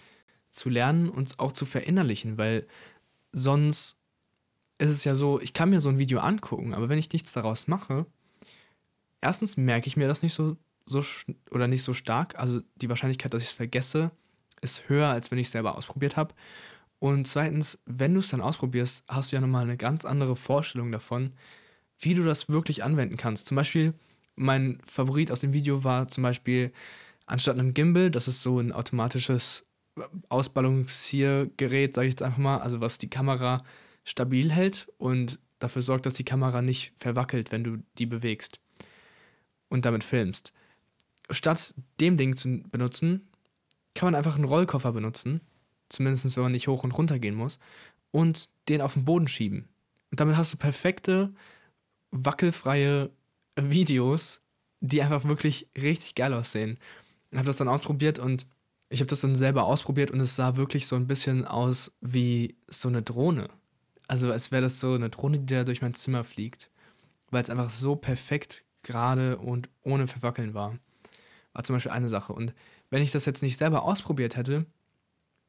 zu 0.49 0.69
lernen 0.69 1.09
und 1.09 1.39
auch 1.39 1.51
zu 1.51 1.65
verinnerlichen, 1.65 2.37
weil 2.37 2.67
sonst 3.31 3.99
ist 4.77 4.89
es 4.89 5.03
ja 5.03 5.15
so, 5.15 5.39
ich 5.39 5.53
kann 5.53 5.69
mir 5.69 5.81
so 5.81 5.89
ein 5.89 5.99
Video 5.99 6.19
angucken, 6.19 6.73
aber 6.73 6.89
wenn 6.89 6.99
ich 6.99 7.11
nichts 7.11 7.31
daraus 7.33 7.67
mache, 7.67 8.05
erstens 9.21 9.57
merke 9.57 9.87
ich 9.87 9.97
mir 9.97 10.07
das 10.07 10.21
nicht 10.21 10.33
so, 10.33 10.57
so 10.85 11.03
oder 11.51 11.67
nicht 11.67 11.83
so 11.83 11.93
stark. 11.93 12.37
Also 12.37 12.61
die 12.75 12.89
Wahrscheinlichkeit, 12.89 13.33
dass 13.33 13.43
ich 13.43 13.49
es 13.49 13.55
vergesse, 13.55 14.11
ist 14.61 14.89
höher, 14.89 15.07
als 15.07 15.31
wenn 15.31 15.39
ich 15.39 15.47
es 15.47 15.51
selber 15.51 15.77
ausprobiert 15.77 16.17
habe. 16.17 16.33
Und 16.99 17.27
zweitens, 17.27 17.81
wenn 17.85 18.13
du 18.13 18.19
es 18.19 18.29
dann 18.29 18.41
ausprobierst, 18.41 19.03
hast 19.07 19.31
du 19.31 19.35
ja 19.35 19.41
nochmal 19.41 19.63
eine 19.63 19.77
ganz 19.77 20.05
andere 20.05 20.35
Vorstellung 20.35 20.91
davon, 20.91 21.33
wie 21.99 22.13
du 22.13 22.23
das 22.23 22.49
wirklich 22.49 22.83
anwenden 22.83 23.17
kannst. 23.17 23.47
Zum 23.47 23.55
Beispiel, 23.55 23.93
mein 24.35 24.79
Favorit 24.83 25.31
aus 25.31 25.39
dem 25.39 25.53
Video 25.53 25.83
war 25.83 26.07
zum 26.07 26.23
Beispiel, 26.23 26.71
anstatt 27.25 27.57
einem 27.57 27.73
Gimbal, 27.73 28.11
das 28.11 28.27
ist 28.27 28.41
so 28.41 28.59
ein 28.59 28.71
automatisches 28.71 29.65
Ausbalanciergerät, 30.29 31.95
sage 31.95 32.07
ich 32.07 32.13
jetzt 32.13 32.21
einfach 32.21 32.37
mal, 32.37 32.57
also 32.59 32.81
was 32.81 32.97
die 32.97 33.09
Kamera 33.09 33.63
stabil 34.05 34.51
hält 34.51 34.87
und 34.97 35.39
dafür 35.59 35.81
sorgt, 35.81 36.05
dass 36.05 36.13
die 36.13 36.23
Kamera 36.23 36.61
nicht 36.61 36.93
verwackelt, 36.95 37.51
wenn 37.51 37.63
du 37.63 37.77
die 37.97 38.05
bewegst 38.05 38.59
und 39.67 39.85
damit 39.85 40.03
filmst. 40.03 40.53
Statt 41.31 41.73
dem 41.99 42.17
Ding 42.17 42.35
zu 42.35 42.61
benutzen, 42.71 43.27
kann 43.95 44.07
man 44.07 44.15
einfach 44.15 44.35
einen 44.35 44.45
Rollkoffer 44.45 44.91
benutzen, 44.91 45.41
zumindest 45.89 46.35
wenn 46.35 46.43
man 46.43 46.51
nicht 46.51 46.67
hoch 46.67 46.83
und 46.83 46.91
runter 46.91 47.19
gehen 47.19 47.35
muss, 47.35 47.59
und 48.11 48.49
den 48.69 48.81
auf 48.81 48.93
den 48.93 49.05
Boden 49.05 49.27
schieben. 49.27 49.67
Und 50.11 50.19
damit 50.19 50.37
hast 50.37 50.53
du 50.53 50.57
perfekte, 50.57 51.33
wackelfreie 52.11 53.09
Videos, 53.55 54.41
die 54.81 55.01
einfach 55.01 55.23
wirklich 55.25 55.67
richtig 55.75 56.15
geil 56.15 56.33
aussehen. 56.33 56.77
Ich 57.31 57.37
habe 57.37 57.47
das 57.47 57.57
dann 57.57 57.67
ausprobiert 57.67 58.19
und 58.19 58.45
ich 58.89 58.99
habe 58.99 59.07
das 59.07 59.21
dann 59.21 59.35
selber 59.35 59.63
ausprobiert 59.63 60.11
und 60.11 60.19
es 60.19 60.35
sah 60.35 60.57
wirklich 60.57 60.85
so 60.85 60.95
ein 60.95 61.07
bisschen 61.07 61.45
aus 61.45 61.93
wie 62.01 62.55
so 62.67 62.87
eine 62.87 63.01
Drohne. 63.01 63.49
Also 64.07 64.31
als 64.31 64.51
wäre 64.51 64.61
das 64.61 64.79
so 64.79 64.93
eine 64.93 65.09
Drohne, 65.09 65.39
die 65.39 65.53
da 65.53 65.63
durch 65.63 65.81
mein 65.81 65.93
Zimmer 65.93 66.23
fliegt. 66.23 66.69
Weil 67.31 67.43
es 67.43 67.49
einfach 67.49 67.69
so 67.69 67.95
perfekt 67.95 68.63
gerade 68.83 69.37
und 69.37 69.69
ohne 69.83 70.07
Verwackeln 70.07 70.53
war. 70.53 70.77
War 71.53 71.63
zum 71.63 71.75
Beispiel 71.75 71.91
eine 71.91 72.09
Sache. 72.09 72.33
Und 72.33 72.53
wenn 72.89 73.01
ich 73.01 73.11
das 73.11 73.25
jetzt 73.25 73.41
nicht 73.41 73.57
selber 73.57 73.83
ausprobiert 73.83 74.35
hätte, 74.35 74.65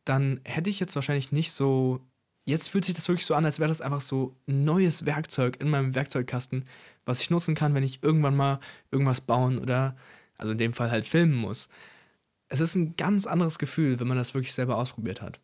dann 0.05 0.41
hätte 0.45 0.71
ich 0.71 0.81
jetzt 0.81 0.95
wahrscheinlich 0.97 1.33
nicht 1.33 1.53
so. 1.53 2.01
Jetzt 2.45 2.69
fühlt 2.69 2.85
sich 2.85 2.95
das 2.95 3.09
wirklich 3.09 3.27
so 3.27 3.35
an, 3.35 3.45
als 3.45 3.59
wäre 3.59 3.69
das 3.69 3.81
einfach 3.81 4.01
so 4.01 4.37
ein 4.47 4.65
neues 4.65 5.05
Werkzeug 5.05 5.61
in 5.61 5.69
meinem 5.69 5.97
Werkzeugkasten, 5.97 6.65
was 7.05 7.21
ich 7.21 7.31
nutzen 7.31 7.57
kann, 7.57 7.75
wenn 7.75 7.83
ich 7.83 8.05
irgendwann 8.05 8.37
mal 8.37 8.61
irgendwas 8.93 9.21
bauen 9.21 9.59
oder, 9.59 9.97
also 10.39 10.53
in 10.53 10.59
dem 10.59 10.73
Fall 10.73 10.93
halt 10.93 11.05
filmen 11.05 11.35
muss. 11.35 11.69
Es 12.49 12.61
ist 12.61 12.77
ein 12.77 12.97
ganz 12.97 13.27
anderes 13.27 13.59
Gefühl, 13.59 13.99
wenn 13.99 14.07
man 14.07 14.17
das 14.17 14.35
wirklich 14.35 14.55
selber 14.55 14.77
ausprobiert 14.77 15.23
hat. 15.23 15.41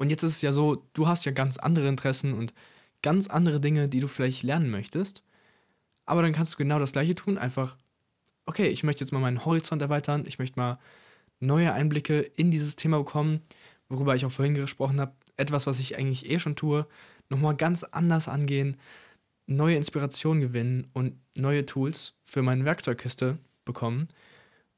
Und 0.00 0.08
jetzt 0.08 0.22
ist 0.22 0.36
es 0.36 0.40
ja 0.40 0.50
so, 0.50 0.86
du 0.94 1.08
hast 1.08 1.26
ja 1.26 1.32
ganz 1.32 1.58
andere 1.58 1.86
Interessen 1.86 2.32
und 2.32 2.54
ganz 3.02 3.28
andere 3.28 3.60
Dinge, 3.60 3.86
die 3.86 4.00
du 4.00 4.08
vielleicht 4.08 4.42
lernen 4.42 4.70
möchtest. 4.70 5.22
Aber 6.06 6.22
dann 6.22 6.32
kannst 6.32 6.54
du 6.54 6.56
genau 6.56 6.78
das 6.78 6.92
gleiche 6.92 7.14
tun, 7.14 7.36
einfach, 7.36 7.76
okay, 8.46 8.68
ich 8.68 8.82
möchte 8.82 9.04
jetzt 9.04 9.10
mal 9.10 9.18
meinen 9.18 9.44
Horizont 9.44 9.82
erweitern, 9.82 10.24
ich 10.26 10.38
möchte 10.38 10.58
mal 10.58 10.78
neue 11.38 11.74
Einblicke 11.74 12.20
in 12.20 12.50
dieses 12.50 12.76
Thema 12.76 12.96
bekommen, 12.96 13.42
worüber 13.90 14.16
ich 14.16 14.24
auch 14.24 14.32
vorhin 14.32 14.54
gesprochen 14.54 15.02
habe, 15.02 15.12
etwas, 15.36 15.66
was 15.66 15.78
ich 15.78 15.98
eigentlich 15.98 16.30
eh 16.30 16.38
schon 16.38 16.56
tue, 16.56 16.86
nochmal 17.28 17.54
ganz 17.54 17.84
anders 17.84 18.26
angehen, 18.26 18.78
neue 19.46 19.76
Inspirationen 19.76 20.40
gewinnen 20.40 20.86
und 20.94 21.12
neue 21.34 21.66
Tools 21.66 22.14
für 22.24 22.40
meine 22.40 22.64
Werkzeugkiste 22.64 23.36
bekommen. 23.66 24.08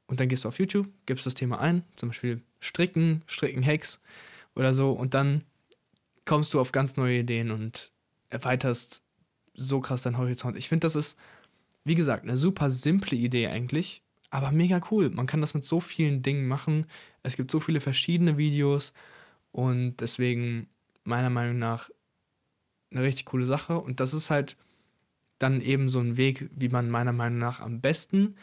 Und 0.07 0.19
dann 0.19 0.27
gehst 0.27 0.43
du 0.43 0.49
auf 0.49 0.59
YouTube, 0.59 0.89
gibst 1.05 1.25
das 1.25 1.33
Thema 1.33 1.61
ein, 1.61 1.83
zum 1.95 2.09
Beispiel 2.09 2.41
Stricken, 2.59 3.21
Stricken-Hacks 3.25 4.01
oder 4.55 4.73
so, 4.73 4.91
und 4.91 5.13
dann 5.13 5.43
kommst 6.25 6.53
du 6.53 6.59
auf 6.59 6.71
ganz 6.71 6.95
neue 6.95 7.19
Ideen 7.19 7.51
und 7.51 7.91
erweiterst 8.29 9.03
so 9.53 9.81
krass 9.81 10.01
dein 10.01 10.17
Horizont. 10.17 10.57
Ich 10.57 10.69
finde, 10.69 10.85
das 10.85 10.95
ist, 10.95 11.19
wie 11.83 11.95
gesagt, 11.95 12.23
eine 12.23 12.37
super 12.37 12.69
simple 12.69 13.17
Idee 13.17 13.47
eigentlich, 13.47 14.01
aber 14.29 14.51
mega 14.51 14.81
cool. 14.89 15.09
Man 15.09 15.27
kann 15.27 15.41
das 15.41 15.53
mit 15.53 15.63
so 15.63 15.79
vielen 15.79 16.23
Dingen 16.23 16.47
machen. 16.47 16.87
Es 17.21 17.35
gibt 17.35 17.51
so 17.51 17.59
viele 17.59 17.81
verschiedene 17.81 18.37
Videos 18.37 18.93
und 19.51 19.97
deswegen 19.97 20.67
meiner 21.03 21.29
Meinung 21.29 21.59
nach 21.59 21.89
eine 22.91 23.03
richtig 23.03 23.25
coole 23.25 23.45
Sache. 23.45 23.79
Und 23.79 23.99
das 23.99 24.13
ist 24.13 24.29
halt 24.29 24.57
dann 25.37 25.61
eben 25.61 25.89
so 25.89 25.99
ein 25.99 26.17
Weg, 26.17 26.49
wie 26.55 26.69
man 26.69 26.89
meiner 26.89 27.13
Meinung 27.13 27.37
nach 27.37 27.59
am 27.59 27.81
besten 27.81 28.35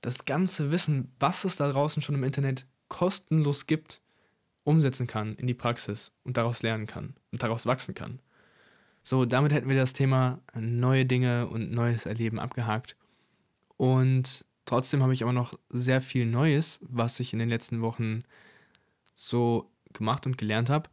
das 0.00 0.24
ganze 0.24 0.70
Wissen, 0.70 1.10
was 1.18 1.44
es 1.44 1.56
da 1.56 1.70
draußen 1.70 2.02
schon 2.02 2.14
im 2.14 2.24
Internet 2.24 2.66
kostenlos 2.88 3.66
gibt, 3.66 4.00
umsetzen 4.64 5.06
kann 5.06 5.36
in 5.36 5.46
die 5.46 5.54
Praxis 5.54 6.12
und 6.24 6.36
daraus 6.36 6.62
lernen 6.62 6.86
kann 6.86 7.14
und 7.30 7.42
daraus 7.42 7.66
wachsen 7.66 7.94
kann. 7.94 8.20
So, 9.02 9.26
damit 9.26 9.52
hätten 9.52 9.68
wir 9.68 9.76
das 9.76 9.92
Thema 9.92 10.40
neue 10.58 11.04
Dinge 11.04 11.46
und 11.48 11.70
neues 11.70 12.06
Erleben 12.06 12.38
abgehakt. 12.38 12.96
Und 13.76 14.46
trotzdem 14.64 15.02
habe 15.02 15.12
ich 15.12 15.22
aber 15.22 15.34
noch 15.34 15.58
sehr 15.68 16.00
viel 16.00 16.24
Neues, 16.24 16.80
was 16.82 17.20
ich 17.20 17.34
in 17.34 17.38
den 17.38 17.50
letzten 17.50 17.82
Wochen 17.82 18.22
so 19.14 19.70
gemacht 19.92 20.26
und 20.26 20.38
gelernt 20.38 20.70
habe. 20.70 20.88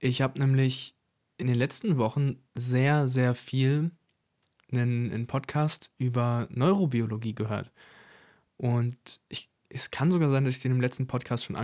Ich 0.00 0.22
habe 0.22 0.38
nämlich 0.38 0.94
in 1.36 1.46
den 1.46 1.56
letzten 1.56 1.98
Wochen 1.98 2.38
sehr, 2.54 3.06
sehr 3.06 3.34
viel 3.34 3.90
einen, 4.72 5.12
einen 5.12 5.26
Podcast 5.26 5.90
über 5.98 6.48
Neurobiologie 6.50 7.34
gehört. 7.34 7.70
Und 8.56 9.20
ich, 9.28 9.50
es 9.68 9.90
kann 9.90 10.10
sogar 10.10 10.30
sein, 10.30 10.44
dass 10.44 10.56
ich 10.56 10.62
den 10.62 10.72
im 10.72 10.80
letzten 10.80 11.06
Podcast 11.06 11.44
schon 11.44 11.56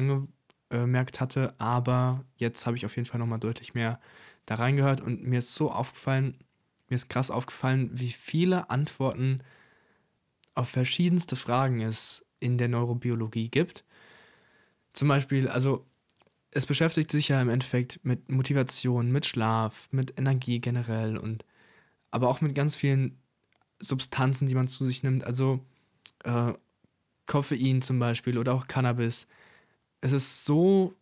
angemerkt 0.73 1.21
hatte, 1.21 1.55
aber 1.59 2.25
jetzt 2.37 2.67
habe 2.67 2.77
ich 2.77 2.87
auf 2.87 2.97
jeden 2.97 3.07
Fall 3.07 3.21
nochmal 3.21 3.39
deutlich 3.39 3.75
mehr 3.75 4.01
da 4.47 4.57
reingehört 4.57 5.01
und 5.01 5.23
mir 5.23 5.39
ist 5.39 5.55
so 5.55 5.71
aufgefallen, 5.71 6.37
mir 6.89 6.97
ist 6.97 7.09
krass 7.09 7.31
aufgefallen, 7.31 7.91
wie 7.93 8.11
viele 8.11 8.71
Antworten 8.71 9.41
auf 10.55 10.69
verschiedenste 10.69 11.37
Fragen 11.37 11.81
es 11.81 12.25
in 12.41 12.59
der 12.59 12.69
Neurobiologie 12.69 13.49
gibt. 13.49 13.85
Zum 14.93 15.09
Beispiel, 15.09 15.49
also 15.49 15.87
es 16.51 16.67
beschäftigt 16.67 17.11
sich 17.11 17.29
ja 17.29 17.41
im 17.41 17.49
Endeffekt 17.49 18.01
mit 18.03 18.31
Motivation, 18.31 19.11
mit 19.11 19.25
Schlaf, 19.25 19.89
mit 19.91 20.19
Energie 20.19 20.61
generell 20.61 21.17
und 21.17 21.45
aber 22.11 22.29
auch 22.29 22.43
mit 22.43 22.55
ganz 22.55 22.77
vielen 22.77 23.19
Substanzen, 23.81 24.47
die 24.47 24.55
man 24.55 24.69
zu 24.69 24.85
sich 24.85 25.03
nimmt. 25.03 25.25
Also 25.25 25.61
äh, 26.25 26.53
Koffein 27.27 27.81
zum 27.81 27.99
Beispiel 27.99 28.37
oder 28.37 28.53
auch 28.53 28.67
Cannabis. 28.67 29.27
Es 30.03 30.13
ist 30.13 30.45
so 30.45 30.95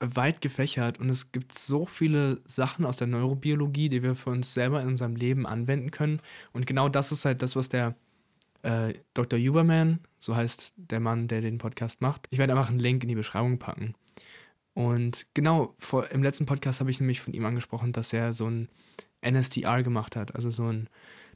weit 0.00 0.40
gefächert 0.40 0.98
und 0.98 1.08
es 1.08 1.32
gibt 1.32 1.56
so 1.56 1.86
viele 1.86 2.40
Sachen 2.44 2.84
aus 2.84 2.96
der 2.96 3.06
Neurobiologie, 3.06 3.88
die 3.88 4.02
wir 4.02 4.14
für 4.14 4.30
uns 4.30 4.52
selber 4.52 4.82
in 4.82 4.88
unserem 4.88 5.16
Leben 5.16 5.46
anwenden 5.46 5.90
können. 5.90 6.20
Und 6.52 6.66
genau 6.66 6.88
das 6.88 7.12
ist 7.12 7.24
halt 7.24 7.40
das, 7.42 7.56
was 7.56 7.68
der 7.68 7.94
äh, 8.62 8.94
Dr. 9.14 9.38
Huberman, 9.38 10.00
so 10.18 10.36
heißt 10.36 10.72
der 10.76 11.00
Mann, 11.00 11.28
der 11.28 11.40
den 11.40 11.58
Podcast 11.58 12.00
macht. 12.00 12.26
Ich 12.30 12.38
werde 12.38 12.54
einfach 12.54 12.70
einen 12.70 12.78
Link 12.78 13.02
in 13.02 13.08
die 13.08 13.14
Beschreibung 13.14 13.58
packen. 13.58 13.94
Und 14.74 15.26
genau, 15.34 15.74
vor, 15.78 16.10
im 16.10 16.22
letzten 16.22 16.46
Podcast 16.46 16.80
habe 16.80 16.90
ich 16.90 17.00
nämlich 17.00 17.20
von 17.20 17.34
ihm 17.34 17.44
angesprochen, 17.44 17.92
dass 17.92 18.12
er 18.12 18.32
so 18.32 18.46
ein 18.46 18.68
NSDR 19.20 19.82
gemacht 19.82 20.16
hat, 20.16 20.34
also 20.34 20.50
so 20.50 20.64
ein 20.64 20.88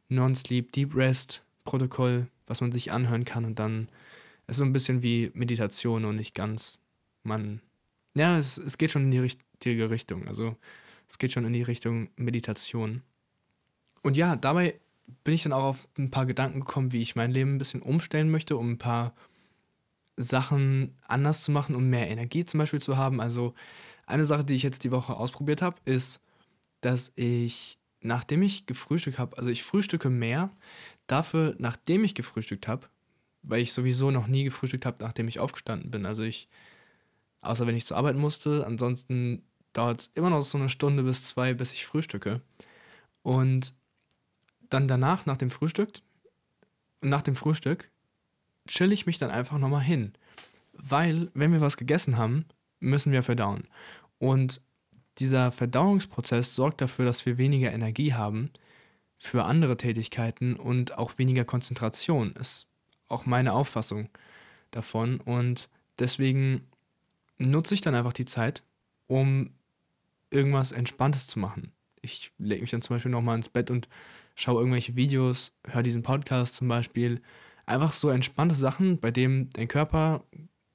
Non-Sleep 0.09 0.73
Deep 0.73 0.95
Rest 0.95 1.45
Protokoll, 1.65 2.29
was 2.47 2.61
man 2.61 2.73
sich 2.73 2.93
anhören 2.93 3.25
kann 3.25 3.45
und 3.45 3.59
dann 3.59 3.89
ist 4.47 4.57
so 4.57 4.65
ein 4.65 4.73
bisschen 4.73 5.03
wie 5.03 5.31
Meditation 5.35 6.05
und 6.05 6.17
nicht 6.17 6.35
ganz, 6.35 6.79
man 7.23 7.61
ja, 8.15 8.39
es, 8.39 8.59
es 8.59 8.79
geht 8.79 8.93
schon 8.93 9.05
in 9.05 9.11
die 9.11 9.19
richtige 9.19 9.91
Richtung. 9.91 10.29
Also 10.29 10.57
es 11.09 11.19
geht 11.19 11.33
schon 11.33 11.45
in 11.45 11.53
die 11.53 11.63
Richtung 11.63 12.09
Meditation. 12.17 13.03
Und 14.03 14.17
ja, 14.17 14.37
dabei 14.37 14.79
bin 15.23 15.35
ich 15.35 15.43
dann 15.43 15.53
auch 15.53 15.65
auf 15.65 15.89
ein 15.99 16.11
paar 16.11 16.27
Gedanken 16.27 16.61
gekommen, 16.61 16.93
wie 16.93 17.03
ich 17.03 17.17
mein 17.17 17.31
Leben 17.31 17.55
ein 17.55 17.59
bisschen 17.59 17.83
umstellen 17.83 18.31
möchte, 18.31 18.57
um 18.57 18.73
ein 18.73 18.79
paar 18.79 19.15
Sachen 20.17 20.95
anders 21.07 21.43
zu 21.43 21.51
machen, 21.51 21.75
um 21.75 21.91
mehr 21.91 22.09
Energie 22.09 22.45
zum 22.45 22.59
Beispiel 22.59 22.81
zu 22.81 22.97
haben. 22.97 23.21
Also 23.21 23.55
eine 24.07 24.27
Sache, 24.27 24.45
die 24.45 24.55
ich 24.55 24.63
jetzt 24.63 24.85
die 24.85 24.93
Woche 24.93 25.15
ausprobiert 25.15 25.61
habe, 25.63 25.77
ist, 25.85 26.21
dass 26.81 27.13
ich, 27.17 27.79
nachdem 28.01 28.43
ich 28.43 28.67
gefrühstückt 28.67 29.19
habe, 29.19 29.37
also 29.37 29.51
ich 29.51 29.65
frühstücke 29.65 30.11
mehr, 30.11 30.51
dafür, 31.07 31.55
nachdem 31.59 32.05
ich 32.05 32.15
gefrühstückt 32.15 32.69
habe, 32.69 32.89
weil 33.45 33.61
ich 33.61 33.73
sowieso 33.73 34.11
noch 34.11 34.27
nie 34.27 34.45
gefrühstückt 34.45 34.87
habe, 34.87 35.05
nachdem 35.05 35.29
ich 35.29 35.39
aufgestanden 35.39 35.91
bin. 35.91 36.07
Also 36.07 36.23
ich 36.23 36.49
außer 37.45 37.67
wenn 37.67 37.77
ich 37.77 37.87
zur 37.87 37.97
Arbeit 37.97 38.17
musste. 38.17 38.67
Ansonsten 38.67 39.43
dauert 39.73 40.01
es 40.01 40.11
immer 40.15 40.31
noch 40.31 40.43
so 40.43 40.59
eine 40.59 40.69
Stunde 40.69 41.03
bis 41.03 41.29
zwei, 41.29 41.55
bis 41.55 41.73
ich 41.73 41.87
frühstücke. 41.87 42.41
Und 43.23 43.75
dann 44.71 44.89
danach, 44.89 45.27
nach 45.27 45.37
dem 45.37 45.51
Frühstück, 45.51 45.91
nach 47.01 47.23
dem 47.23 47.37
Frühstück, 47.37 47.91
chill 48.67 48.93
ich 48.93 49.07
mich 49.07 49.19
dann 49.19 49.31
einfach 49.31 49.59
nochmal 49.59 49.83
hin. 49.83 50.15
Weil, 50.73 51.31
wenn 51.35 51.53
wir 51.53 51.61
was 51.61 51.77
gegessen 51.77 52.17
haben, 52.17 52.47
müssen 52.81 53.13
wir 53.13 53.23
verdauen. 53.23 53.69
Und 54.19 54.61
dieser 55.19 55.53
Verdauungsprozess 55.53 56.55
sorgt 56.55 56.81
dafür, 56.81 57.05
dass 57.05 57.25
wir 57.25 57.39
weniger 57.39 57.73
Energie 57.73 58.15
haben 58.15 58.51
für 59.19 59.45
andere 59.45 59.77
Tätigkeiten 59.77 60.57
und 60.57 60.99
auch 60.99 61.19
weniger 61.19 61.45
Konzentration. 61.45 62.33
Ist 62.33 62.67
auch 63.15 63.27
meine 63.27 63.53
Auffassung 63.53 64.09
davon. 64.71 65.21
Und 65.21 65.69
deswegen 65.99 66.67
nutze 67.39 67.75
ich 67.75 67.81
dann 67.81 67.95
einfach 67.95 68.13
die 68.13 68.25
Zeit, 68.27 68.63
um 69.07 69.51
irgendwas 70.31 70.73
Entspanntes 70.73 71.27
zu 71.27 71.39
machen. 71.39 71.73
Ich 72.03 72.33
lege 72.39 72.61
mich 72.61 72.71
dann 72.71 72.83
zum 72.83 72.97
Beispiel 72.97 73.13
nochmal 73.13 73.37
ins 73.37 73.49
Bett 73.49 73.71
und 73.71 73.89
schaue 74.35 74.61
irgendwelche 74.61 74.97
Videos, 74.97 75.53
höre 75.67 75.83
diesen 75.83 76.03
Podcast 76.03 76.57
zum 76.57 76.69
Beispiel. 76.69 77.23
Einfach 77.67 77.93
so 77.93 78.11
entspannte 78.11 78.55
Sachen, 78.55 78.99
bei 78.99 79.11
denen 79.11 79.49
dein 79.51 79.69
Körper 79.69 80.25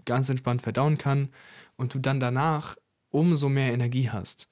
ganz 0.06 0.30
entspannt 0.30 0.62
verdauen 0.62 0.98
kann 0.98 1.30
und 1.76 1.94
du 1.94 2.00
dann 2.00 2.20
danach 2.20 2.78
umso 3.12 3.50
mehr 3.50 3.74
Energie 3.74 4.10
hast. 4.10 4.50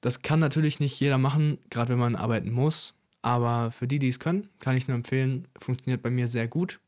Das 0.00 0.22
kann 0.22 0.38
natürlich 0.38 0.78
nicht 0.78 1.00
jeder 1.00 1.18
machen, 1.18 1.58
gerade 1.70 1.92
wenn 1.92 1.98
man 1.98 2.14
arbeiten 2.14 2.52
muss. 2.52 2.94
Aber 3.22 3.72
für 3.72 3.88
die, 3.88 3.98
die 3.98 4.08
es 4.08 4.20
können, 4.20 4.48
kann 4.58 4.76
ich 4.76 4.88
nur 4.88 4.96
empfehlen, 4.96 5.48
funktioniert 5.60 6.02
bei 6.02 6.10
mir 6.10 6.28
sehr 6.28 6.48
gut. 6.48 6.80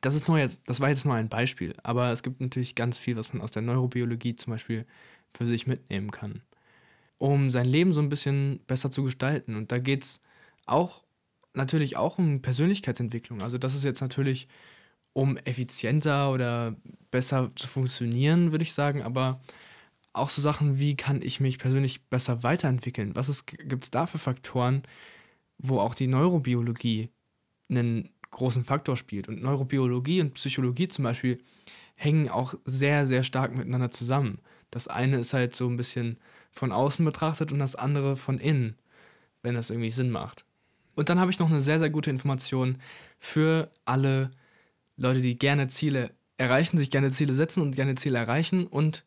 Das, 0.00 0.14
ist 0.14 0.28
nur 0.28 0.38
jetzt, 0.38 0.62
das 0.66 0.80
war 0.80 0.88
jetzt 0.88 1.04
nur 1.04 1.14
ein 1.14 1.28
Beispiel, 1.28 1.74
aber 1.82 2.12
es 2.12 2.22
gibt 2.22 2.40
natürlich 2.40 2.74
ganz 2.74 2.98
viel, 2.98 3.16
was 3.16 3.32
man 3.32 3.42
aus 3.42 3.50
der 3.50 3.62
Neurobiologie 3.62 4.36
zum 4.36 4.52
Beispiel 4.52 4.86
für 5.34 5.46
sich 5.46 5.66
mitnehmen 5.66 6.10
kann, 6.10 6.42
um 7.18 7.50
sein 7.50 7.66
Leben 7.66 7.92
so 7.92 8.00
ein 8.00 8.08
bisschen 8.08 8.60
besser 8.66 8.90
zu 8.90 9.04
gestalten. 9.04 9.54
Und 9.54 9.70
da 9.70 9.78
geht 9.78 10.02
es 10.02 10.22
auch 10.66 11.04
natürlich 11.54 11.96
auch 11.96 12.18
um 12.18 12.40
Persönlichkeitsentwicklung. 12.40 13.42
Also 13.42 13.58
das 13.58 13.74
ist 13.74 13.84
jetzt 13.84 14.00
natürlich, 14.00 14.48
um 15.12 15.36
effizienter 15.38 16.32
oder 16.32 16.74
besser 17.10 17.52
zu 17.54 17.68
funktionieren, 17.68 18.52
würde 18.52 18.62
ich 18.62 18.72
sagen, 18.72 19.02
aber 19.02 19.40
auch 20.14 20.28
so 20.28 20.42
Sachen 20.42 20.78
wie 20.78 20.96
kann 20.96 21.22
ich 21.22 21.40
mich 21.40 21.58
persönlich 21.58 22.02
besser 22.04 22.42
weiterentwickeln? 22.42 23.14
Was 23.16 23.46
gibt 23.46 23.84
es 23.84 23.90
da 23.90 24.06
für 24.06 24.18
Faktoren, 24.18 24.82
wo 25.62 25.78
auch 25.78 25.94
die 25.94 26.08
Neurobiologie 26.08 27.10
einen 27.70 28.10
großen 28.30 28.64
Faktor 28.64 28.96
spielt? 28.96 29.28
Und 29.28 29.42
Neurobiologie 29.42 30.20
und 30.20 30.34
Psychologie 30.34 30.88
zum 30.88 31.04
Beispiel 31.04 31.38
hängen 31.94 32.28
auch 32.28 32.54
sehr, 32.64 33.06
sehr 33.06 33.22
stark 33.22 33.54
miteinander 33.54 33.90
zusammen. 33.90 34.40
Das 34.70 34.88
eine 34.88 35.18
ist 35.18 35.32
halt 35.32 35.54
so 35.54 35.68
ein 35.68 35.76
bisschen 35.76 36.18
von 36.50 36.72
außen 36.72 37.04
betrachtet 37.04 37.52
und 37.52 37.60
das 37.60 37.74
andere 37.74 38.16
von 38.16 38.38
innen, 38.38 38.76
wenn 39.42 39.54
das 39.54 39.70
irgendwie 39.70 39.90
Sinn 39.90 40.10
macht. 40.10 40.44
Und 40.94 41.08
dann 41.08 41.20
habe 41.20 41.30
ich 41.30 41.38
noch 41.38 41.50
eine 41.50 41.62
sehr, 41.62 41.78
sehr 41.78 41.90
gute 41.90 42.10
Information 42.10 42.78
für 43.18 43.70
alle 43.84 44.30
Leute, 44.96 45.20
die 45.20 45.38
gerne 45.38 45.68
Ziele 45.68 46.10
erreichen, 46.36 46.76
sich 46.76 46.90
gerne 46.90 47.10
Ziele 47.10 47.34
setzen 47.34 47.62
und 47.62 47.76
gerne 47.76 47.94
Ziele 47.94 48.18
erreichen 48.18 48.66
und 48.66 49.04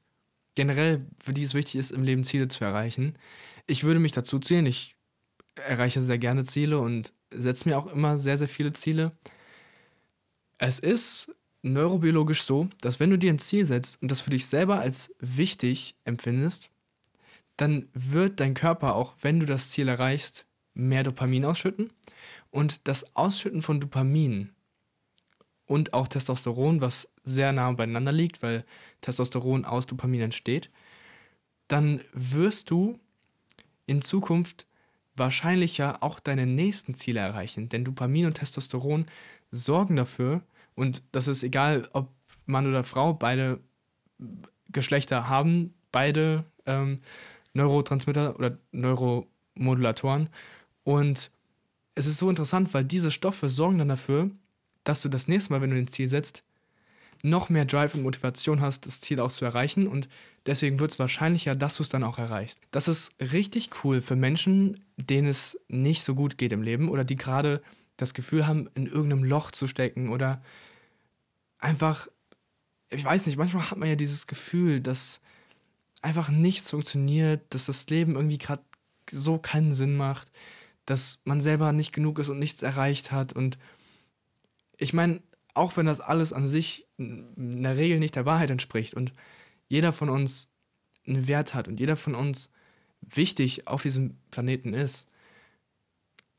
generell, 0.55 1.05
für 1.19 1.33
die 1.33 1.43
es 1.43 1.53
wichtig 1.53 1.75
ist, 1.75 1.91
im 1.91 2.03
Leben 2.03 2.23
Ziele 2.23 2.47
zu 2.47 2.63
erreichen. 2.63 3.17
Ich 3.67 3.83
würde 3.83 3.99
mich 3.99 4.13
dazu 4.13 4.39
zählen. 4.39 4.65
Ich 4.65 4.94
erreiche 5.55 6.01
sehr 6.01 6.17
gerne 6.17 6.43
Ziele 6.43 6.79
und 6.79 7.13
setze 7.31 7.67
mir 7.67 7.77
auch 7.77 7.87
immer 7.87 8.17
sehr, 8.17 8.37
sehr 8.37 8.49
viele 8.49 8.73
Ziele. 8.73 9.11
Es 10.57 10.79
ist 10.79 11.33
neurobiologisch 11.63 12.43
so, 12.43 12.69
dass 12.81 12.99
wenn 12.99 13.09
du 13.09 13.17
dir 13.17 13.33
ein 13.33 13.39
Ziel 13.39 13.65
setzt 13.65 14.01
und 14.01 14.11
das 14.11 14.21
für 14.21 14.29
dich 14.29 14.45
selber 14.45 14.79
als 14.79 15.13
wichtig 15.19 15.95
empfindest, 16.05 16.69
dann 17.57 17.87
wird 17.93 18.39
dein 18.39 18.53
Körper 18.53 18.95
auch, 18.95 19.15
wenn 19.21 19.39
du 19.39 19.45
das 19.45 19.71
Ziel 19.71 19.87
erreichst, 19.87 20.45
mehr 20.73 21.03
Dopamin 21.03 21.45
ausschütten. 21.45 21.91
Und 22.51 22.87
das 22.87 23.15
Ausschütten 23.15 23.61
von 23.61 23.79
Dopamin 23.79 24.49
und 25.65 25.93
auch 25.93 26.07
Testosteron, 26.07 26.81
was 26.81 27.09
sehr 27.23 27.51
nah 27.51 27.71
beieinander 27.71 28.11
liegt, 28.11 28.43
weil 28.43 28.65
Testosteron 29.01 29.65
aus 29.65 29.87
Dopamin 29.87 30.21
entsteht, 30.21 30.69
dann 31.67 32.01
wirst 32.13 32.69
du 32.69 32.99
in 33.87 34.01
Zukunft 34.01 34.67
wahrscheinlicher 35.15 36.03
auch 36.03 36.19
deine 36.19 36.45
nächsten 36.45 36.95
Ziele 36.95 37.19
erreichen. 37.19 37.69
Denn 37.69 37.85
Dopamin 37.85 38.25
und 38.25 38.33
Testosteron 38.35 39.05
sorgen 39.51 39.95
dafür, 39.95 40.41
und 40.75 41.01
das 41.11 41.27
ist 41.27 41.43
egal, 41.43 41.87
ob 41.93 42.09
Mann 42.45 42.67
oder 42.67 42.83
Frau, 42.83 43.13
beide 43.13 43.59
Geschlechter 44.71 45.29
haben 45.29 45.73
beide 45.95 46.43
ähm, 46.65 46.99
Neurotransmitter 47.53 48.35
oder 48.35 48.57
Neuromodulatoren. 48.73 50.29
Und 50.83 51.31
es 51.95 52.05
ist 52.05 52.17
so 52.17 52.29
interessant, 52.29 52.73
weil 52.73 52.83
diese 52.83 53.11
Stoffe 53.11 53.47
sorgen 53.47 53.77
dann 53.77 53.87
dafür, 53.87 54.29
dass 54.83 55.01
du 55.01 55.07
das 55.07 55.29
nächste 55.29 55.53
Mal, 55.53 55.61
wenn 55.61 55.69
du 55.69 55.77
ein 55.77 55.87
Ziel 55.87 56.09
setzt, 56.09 56.43
noch 57.23 57.49
mehr 57.49 57.65
Drive 57.65 57.95
und 57.95 58.03
Motivation 58.03 58.61
hast, 58.61 58.85
das 58.85 59.01
Ziel 59.01 59.19
auch 59.19 59.31
zu 59.31 59.45
erreichen 59.45 59.87
und 59.87 60.07
deswegen 60.45 60.79
wird 60.79 60.91
es 60.91 60.99
wahrscheinlicher, 60.99 61.55
dass 61.55 61.77
du 61.77 61.83
es 61.83 61.89
dann 61.89 62.03
auch 62.03 62.17
erreichst. 62.17 62.59
Das 62.71 62.87
ist 62.87 63.13
richtig 63.19 63.69
cool 63.83 64.01
für 64.01 64.15
Menschen, 64.15 64.83
denen 64.97 65.27
es 65.27 65.59
nicht 65.67 66.03
so 66.03 66.15
gut 66.15 66.37
geht 66.37 66.51
im 66.51 66.61
Leben 66.61 66.89
oder 66.89 67.03
die 67.03 67.15
gerade 67.15 67.61
das 67.97 68.13
Gefühl 68.13 68.47
haben, 68.47 68.69
in 68.75 68.87
irgendeinem 68.87 69.23
Loch 69.23 69.51
zu 69.51 69.67
stecken 69.67 70.09
oder 70.09 70.41
einfach, 71.59 72.07
ich 72.89 73.03
weiß 73.03 73.25
nicht, 73.25 73.37
manchmal 73.37 73.69
hat 73.69 73.77
man 73.77 73.89
ja 73.89 73.95
dieses 73.95 74.27
Gefühl, 74.27 74.81
dass 74.81 75.21
einfach 76.01 76.29
nichts 76.29 76.69
funktioniert, 76.69 77.41
dass 77.53 77.65
das 77.65 77.89
Leben 77.89 78.15
irgendwie 78.15 78.37
gerade 78.37 78.63
so 79.09 79.37
keinen 79.37 79.73
Sinn 79.73 79.95
macht, 79.95 80.31
dass 80.85 81.21
man 81.25 81.41
selber 81.41 81.71
nicht 81.71 81.93
genug 81.93 82.19
ist 82.19 82.29
und 82.29 82.39
nichts 82.39 82.61
erreicht 82.61 83.11
hat 83.11 83.33
und 83.33 83.57
ich 84.77 84.93
meine, 84.93 85.21
auch 85.55 85.77
wenn 85.77 85.85
das 85.85 86.01
alles 86.01 86.33
an 86.33 86.47
sich 86.47 86.85
in 86.97 87.63
der 87.63 87.77
Regel 87.77 87.99
nicht 87.99 88.15
der 88.15 88.25
Wahrheit 88.25 88.49
entspricht 88.49 88.93
und 88.93 89.13
jeder 89.67 89.91
von 89.93 90.09
uns 90.09 90.51
einen 91.07 91.27
Wert 91.27 91.53
hat 91.53 91.67
und 91.67 91.79
jeder 91.79 91.97
von 91.97 92.13
uns 92.13 92.51
wichtig 93.01 93.67
auf 93.67 93.81
diesem 93.81 94.17
Planeten 94.31 94.73
ist, 94.73 95.09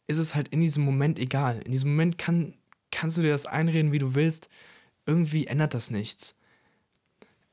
ist 0.07 0.19
es 0.19 0.35
halt 0.35 0.49
in 0.49 0.61
diesem 0.61 0.85
Moment 0.85 1.19
egal. 1.19 1.61
In 1.63 1.73
diesem 1.73 1.91
Moment 1.91 2.19
kann, 2.19 2.55
kannst 2.91 3.17
du 3.17 3.23
dir 3.23 3.31
das 3.31 3.47
einreden, 3.47 3.93
wie 3.93 3.99
du 3.99 4.15
willst. 4.15 4.49
Irgendwie 5.05 5.47
ändert 5.47 5.75
das 5.75 5.91
nichts. 5.91 6.37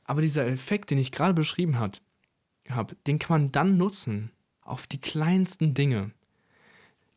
Aber 0.04 0.22
dieser 0.22 0.46
Effekt, 0.48 0.92
den 0.92 0.98
ich 0.98 1.12
gerade 1.12 1.34
beschrieben 1.34 1.80
habe, 1.80 1.98
den 3.08 3.20
kann 3.20 3.42
man 3.42 3.52
dann 3.52 3.78
nutzen 3.78 4.32
auf 4.62 4.86
die 4.88 5.00
kleinsten 5.00 5.74
Dinge. 5.74 6.12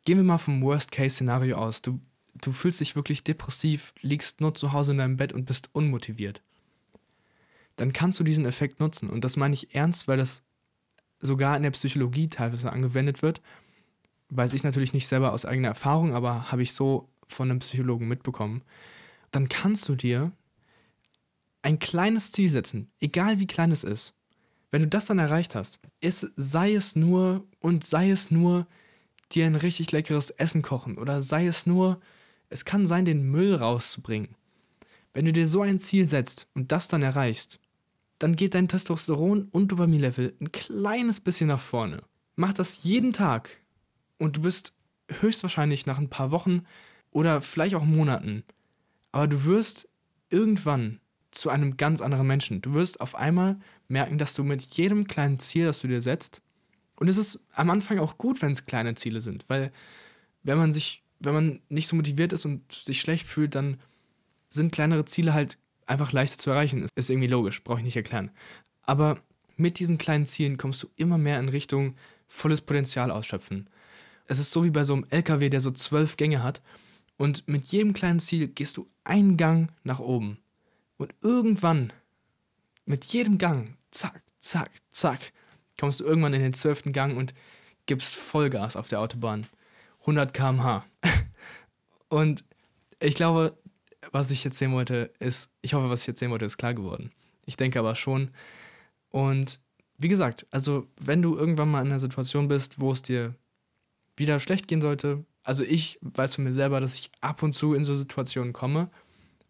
Gehen 0.04 0.18
wir 0.18 0.24
mal 0.24 0.38
vom 0.38 0.62
Worst-Case-Szenario 0.62 1.56
aus. 1.56 1.82
Du 1.82 2.00
du 2.40 2.52
fühlst 2.52 2.80
dich 2.80 2.96
wirklich 2.96 3.24
depressiv, 3.24 3.92
liegst 4.00 4.40
nur 4.40 4.54
zu 4.54 4.72
Hause 4.72 4.92
in 4.92 4.98
deinem 4.98 5.16
Bett 5.16 5.32
und 5.32 5.46
bist 5.46 5.70
unmotiviert, 5.72 6.42
dann 7.76 7.92
kannst 7.92 8.18
du 8.18 8.24
diesen 8.24 8.46
Effekt 8.46 8.80
nutzen. 8.80 9.10
Und 9.10 9.22
das 9.22 9.36
meine 9.36 9.54
ich 9.54 9.74
ernst, 9.74 10.08
weil 10.08 10.16
das 10.16 10.42
sogar 11.20 11.56
in 11.56 11.62
der 11.62 11.70
Psychologie 11.70 12.28
teilweise 12.28 12.72
angewendet 12.72 13.22
wird. 13.22 13.40
Weiß 14.28 14.54
ich 14.54 14.64
natürlich 14.64 14.92
nicht 14.92 15.06
selber 15.06 15.32
aus 15.32 15.44
eigener 15.44 15.68
Erfahrung, 15.68 16.14
aber 16.14 16.50
habe 16.50 16.62
ich 16.62 16.72
so 16.72 17.08
von 17.28 17.50
einem 17.50 17.60
Psychologen 17.60 18.08
mitbekommen. 18.08 18.62
Dann 19.30 19.48
kannst 19.48 19.88
du 19.88 19.94
dir 19.94 20.32
ein 21.62 21.78
kleines 21.78 22.32
Ziel 22.32 22.48
setzen, 22.48 22.90
egal 23.00 23.40
wie 23.40 23.46
klein 23.46 23.72
es 23.72 23.84
ist. 23.84 24.14
Wenn 24.70 24.82
du 24.82 24.88
das 24.88 25.06
dann 25.06 25.18
erreicht 25.18 25.54
hast, 25.54 25.78
ist, 26.00 26.32
sei 26.36 26.74
es 26.74 26.96
nur 26.96 27.44
und 27.60 27.84
sei 27.84 28.10
es 28.10 28.30
nur 28.30 28.66
dir 29.32 29.46
ein 29.46 29.56
richtig 29.56 29.92
leckeres 29.92 30.30
Essen 30.30 30.62
kochen 30.62 30.98
oder 30.98 31.22
sei 31.22 31.46
es 31.46 31.66
nur 31.66 32.00
es 32.48 32.64
kann 32.64 32.86
sein, 32.86 33.04
den 33.04 33.22
Müll 33.22 33.54
rauszubringen. 33.54 34.34
Wenn 35.12 35.24
du 35.24 35.32
dir 35.32 35.46
so 35.46 35.62
ein 35.62 35.78
Ziel 35.78 36.08
setzt 36.08 36.46
und 36.54 36.72
das 36.72 36.88
dann 36.88 37.02
erreichst, 37.02 37.58
dann 38.18 38.36
geht 38.36 38.54
dein 38.54 38.68
Testosteron- 38.68 39.48
und 39.50 39.68
Dopaminlevel 39.68 40.34
ein 40.40 40.52
kleines 40.52 41.20
bisschen 41.20 41.48
nach 41.48 41.60
vorne. 41.60 42.02
Mach 42.34 42.52
das 42.52 42.82
jeden 42.84 43.12
Tag 43.12 43.60
und 44.18 44.36
du 44.36 44.42
bist 44.42 44.72
höchstwahrscheinlich 45.20 45.86
nach 45.86 45.98
ein 45.98 46.10
paar 46.10 46.30
Wochen 46.30 46.62
oder 47.10 47.40
vielleicht 47.40 47.74
auch 47.74 47.84
Monaten, 47.84 48.44
aber 49.12 49.26
du 49.26 49.44
wirst 49.44 49.88
irgendwann 50.28 51.00
zu 51.30 51.50
einem 51.50 51.76
ganz 51.76 52.00
anderen 52.00 52.26
Menschen. 52.26 52.62
Du 52.62 52.74
wirst 52.74 53.00
auf 53.00 53.14
einmal 53.14 53.58
merken, 53.88 54.18
dass 54.18 54.34
du 54.34 54.44
mit 54.44 54.62
jedem 54.62 55.06
kleinen 55.06 55.38
Ziel, 55.38 55.66
das 55.66 55.80
du 55.80 55.88
dir 55.88 56.00
setzt, 56.00 56.42
und 56.98 57.08
es 57.08 57.18
ist 57.18 57.44
am 57.52 57.70
Anfang 57.70 57.98
auch 57.98 58.18
gut, 58.18 58.40
wenn 58.42 58.52
es 58.52 58.66
kleine 58.66 58.94
Ziele 58.94 59.20
sind, 59.20 59.44
weil 59.48 59.70
wenn 60.42 60.58
man 60.58 60.72
sich 60.72 61.02
wenn 61.20 61.34
man 61.34 61.60
nicht 61.68 61.88
so 61.88 61.96
motiviert 61.96 62.32
ist 62.32 62.44
und 62.44 62.70
sich 62.72 63.00
schlecht 63.00 63.26
fühlt, 63.26 63.54
dann 63.54 63.78
sind 64.48 64.72
kleinere 64.72 65.04
Ziele 65.04 65.34
halt 65.34 65.58
einfach 65.86 66.12
leichter 66.12 66.38
zu 66.38 66.50
erreichen. 66.50 66.86
Ist 66.94 67.10
irgendwie 67.10 67.28
logisch, 67.28 67.62
brauche 67.62 67.78
ich 67.78 67.84
nicht 67.84 67.96
erklären. 67.96 68.30
Aber 68.82 69.20
mit 69.56 69.78
diesen 69.78 69.98
kleinen 69.98 70.26
Zielen 70.26 70.58
kommst 70.58 70.82
du 70.82 70.88
immer 70.96 71.18
mehr 71.18 71.38
in 71.38 71.48
Richtung 71.48 71.94
volles 72.28 72.60
Potenzial 72.60 73.10
ausschöpfen. 73.10 73.70
Es 74.26 74.38
ist 74.38 74.50
so 74.50 74.64
wie 74.64 74.70
bei 74.70 74.84
so 74.84 74.94
einem 74.94 75.06
LKW, 75.10 75.48
der 75.48 75.60
so 75.60 75.70
zwölf 75.70 76.16
Gänge 76.16 76.42
hat. 76.42 76.62
Und 77.16 77.46
mit 77.48 77.66
jedem 77.66 77.94
kleinen 77.94 78.20
Ziel 78.20 78.48
gehst 78.48 78.76
du 78.76 78.88
einen 79.04 79.36
Gang 79.36 79.70
nach 79.84 80.00
oben. 80.00 80.38
Und 80.98 81.14
irgendwann, 81.22 81.92
mit 82.84 83.04
jedem 83.06 83.38
Gang, 83.38 83.76
zack, 83.90 84.22
zack, 84.40 84.70
zack, 84.90 85.32
kommst 85.78 86.00
du 86.00 86.04
irgendwann 86.04 86.34
in 86.34 86.42
den 86.42 86.54
zwölften 86.54 86.92
Gang 86.92 87.16
und 87.16 87.34
gibst 87.86 88.16
Vollgas 88.16 88.76
auf 88.76 88.88
der 88.88 89.00
Autobahn. 89.00 89.46
100 90.06 90.32
km/h. 90.32 90.84
Und 92.08 92.44
ich 93.00 93.14
glaube, 93.14 93.56
was 94.12 94.30
ich 94.30 94.44
erzählen 94.44 94.72
wollte, 94.72 95.12
ist, 95.18 95.50
ich 95.62 95.74
hoffe, 95.74 95.90
was 95.90 96.02
ich 96.02 96.08
erzählen 96.08 96.30
wollte, 96.30 96.46
ist 96.46 96.58
klar 96.58 96.74
geworden. 96.74 97.10
Ich 97.44 97.56
denke 97.56 97.78
aber 97.78 97.96
schon. 97.96 98.30
Und 99.10 99.60
wie 99.98 100.08
gesagt, 100.08 100.46
also 100.50 100.86
wenn 101.00 101.22
du 101.22 101.36
irgendwann 101.36 101.70
mal 101.70 101.80
in 101.80 101.88
einer 101.88 102.00
Situation 102.00 102.48
bist, 102.48 102.80
wo 102.80 102.92
es 102.92 103.02
dir 103.02 103.34
wieder 104.16 104.40
schlecht 104.40 104.68
gehen 104.68 104.80
sollte. 104.80 105.24
Also 105.42 105.62
ich 105.62 105.98
weiß 106.00 106.34
von 106.34 106.44
mir 106.44 106.52
selber, 106.52 106.80
dass 106.80 106.94
ich 106.94 107.10
ab 107.20 107.42
und 107.42 107.52
zu 107.52 107.74
in 107.74 107.84
so 107.84 107.94
Situationen 107.94 108.52
komme. 108.52 108.90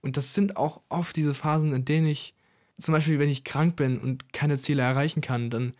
Und 0.02 0.16
das 0.16 0.34
sind 0.34 0.56
auch 0.56 0.82
oft 0.88 1.16
diese 1.16 1.34
Phasen, 1.34 1.72
in 1.72 1.84
denen 1.84 2.06
ich, 2.06 2.34
zum 2.78 2.92
Beispiel 2.92 3.18
wenn 3.18 3.28
ich 3.28 3.44
krank 3.44 3.76
bin 3.76 3.98
und 3.98 4.32
keine 4.32 4.58
Ziele 4.58 4.82
erreichen 4.82 5.20
kann, 5.20 5.50
dann 5.50 5.72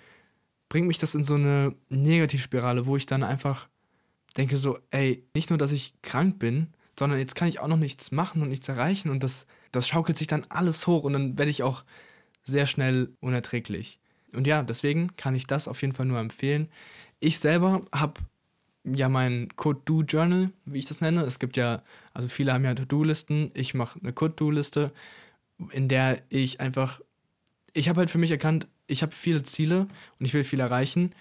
bringt 0.69 0.89
mich 0.89 0.99
das 0.99 1.15
in 1.15 1.25
so 1.25 1.35
eine 1.35 1.75
Negativspirale, 1.91 2.87
wo 2.87 2.97
ich 2.97 3.07
dann 3.07 3.23
einfach 3.23 3.69
denke 4.37 4.57
so, 4.57 4.79
ey, 4.91 5.25
nicht 5.35 5.51
nur, 5.51 5.59
dass 5.59 5.73
ich 5.73 5.95
krank 6.03 6.39
bin, 6.39 6.69
sondern 6.99 7.19
jetzt 7.19 7.35
kann 7.35 7.49
ich 7.49 7.61
auch 7.61 7.69
noch 7.69 7.77
nichts 7.77 8.11
machen 8.13 8.43
und 8.43 8.49
nichts 8.49 8.69
erreichen 8.69 9.11
und 9.11 9.23
das, 9.23 9.47
das 9.73 9.89
schaukelt 9.89 10.17
sich 10.17 10.27
dann 10.27 10.47
alles 10.49 10.87
hoch 10.87 11.05
und 11.05 11.13
dann 11.13 11.39
werde 11.39 11.51
ich 11.51 11.63
auch 11.63 11.85
sehr 12.43 12.67
schnell 12.67 13.11
unerträglich. 13.21 13.99
Und 14.33 14.47
ja, 14.47 14.63
deswegen 14.63 15.17
kann 15.17 15.35
ich 15.35 15.47
das 15.47 15.69
auf 15.69 15.83
jeden 15.83 15.95
Fall 15.95 16.07
nur 16.07 16.19
empfehlen. 16.19 16.69
Ich 17.21 17.39
selber 17.39 17.83
habe 17.93 18.21
ja 18.85 19.09
mein 19.09 19.49
Code-Do-Journal, 19.57 20.51
wie 20.65 20.79
ich 20.79 20.87
das 20.87 21.01
nenne. 21.01 21.23
Es 21.23 21.39
gibt 21.39 21.57
ja, 21.57 21.83
also 22.15 22.29
viele 22.29 22.53
haben 22.53 22.65
ja 22.65 22.75
To-Do-Listen. 22.75 23.51
Ich 23.55 23.75
mache 23.75 23.99
eine 24.01 24.13
Code-Do-Liste, 24.13 24.93
in 25.71 25.89
der 25.89 26.23
ich 26.29 26.61
einfach, 26.61 27.01
ich 27.73 27.89
habe 27.89 28.01
halt 28.01 28.11
für 28.11 28.19
mich 28.19 28.31
erkannt, 28.31 28.69
ich 28.87 29.03
habe 29.03 29.13
viele 29.13 29.43
Ziele 29.43 29.89
und 30.19 30.27
ich 30.27 30.35
will 30.35 30.45
viel 30.45 30.61
erreichen. 30.61 31.15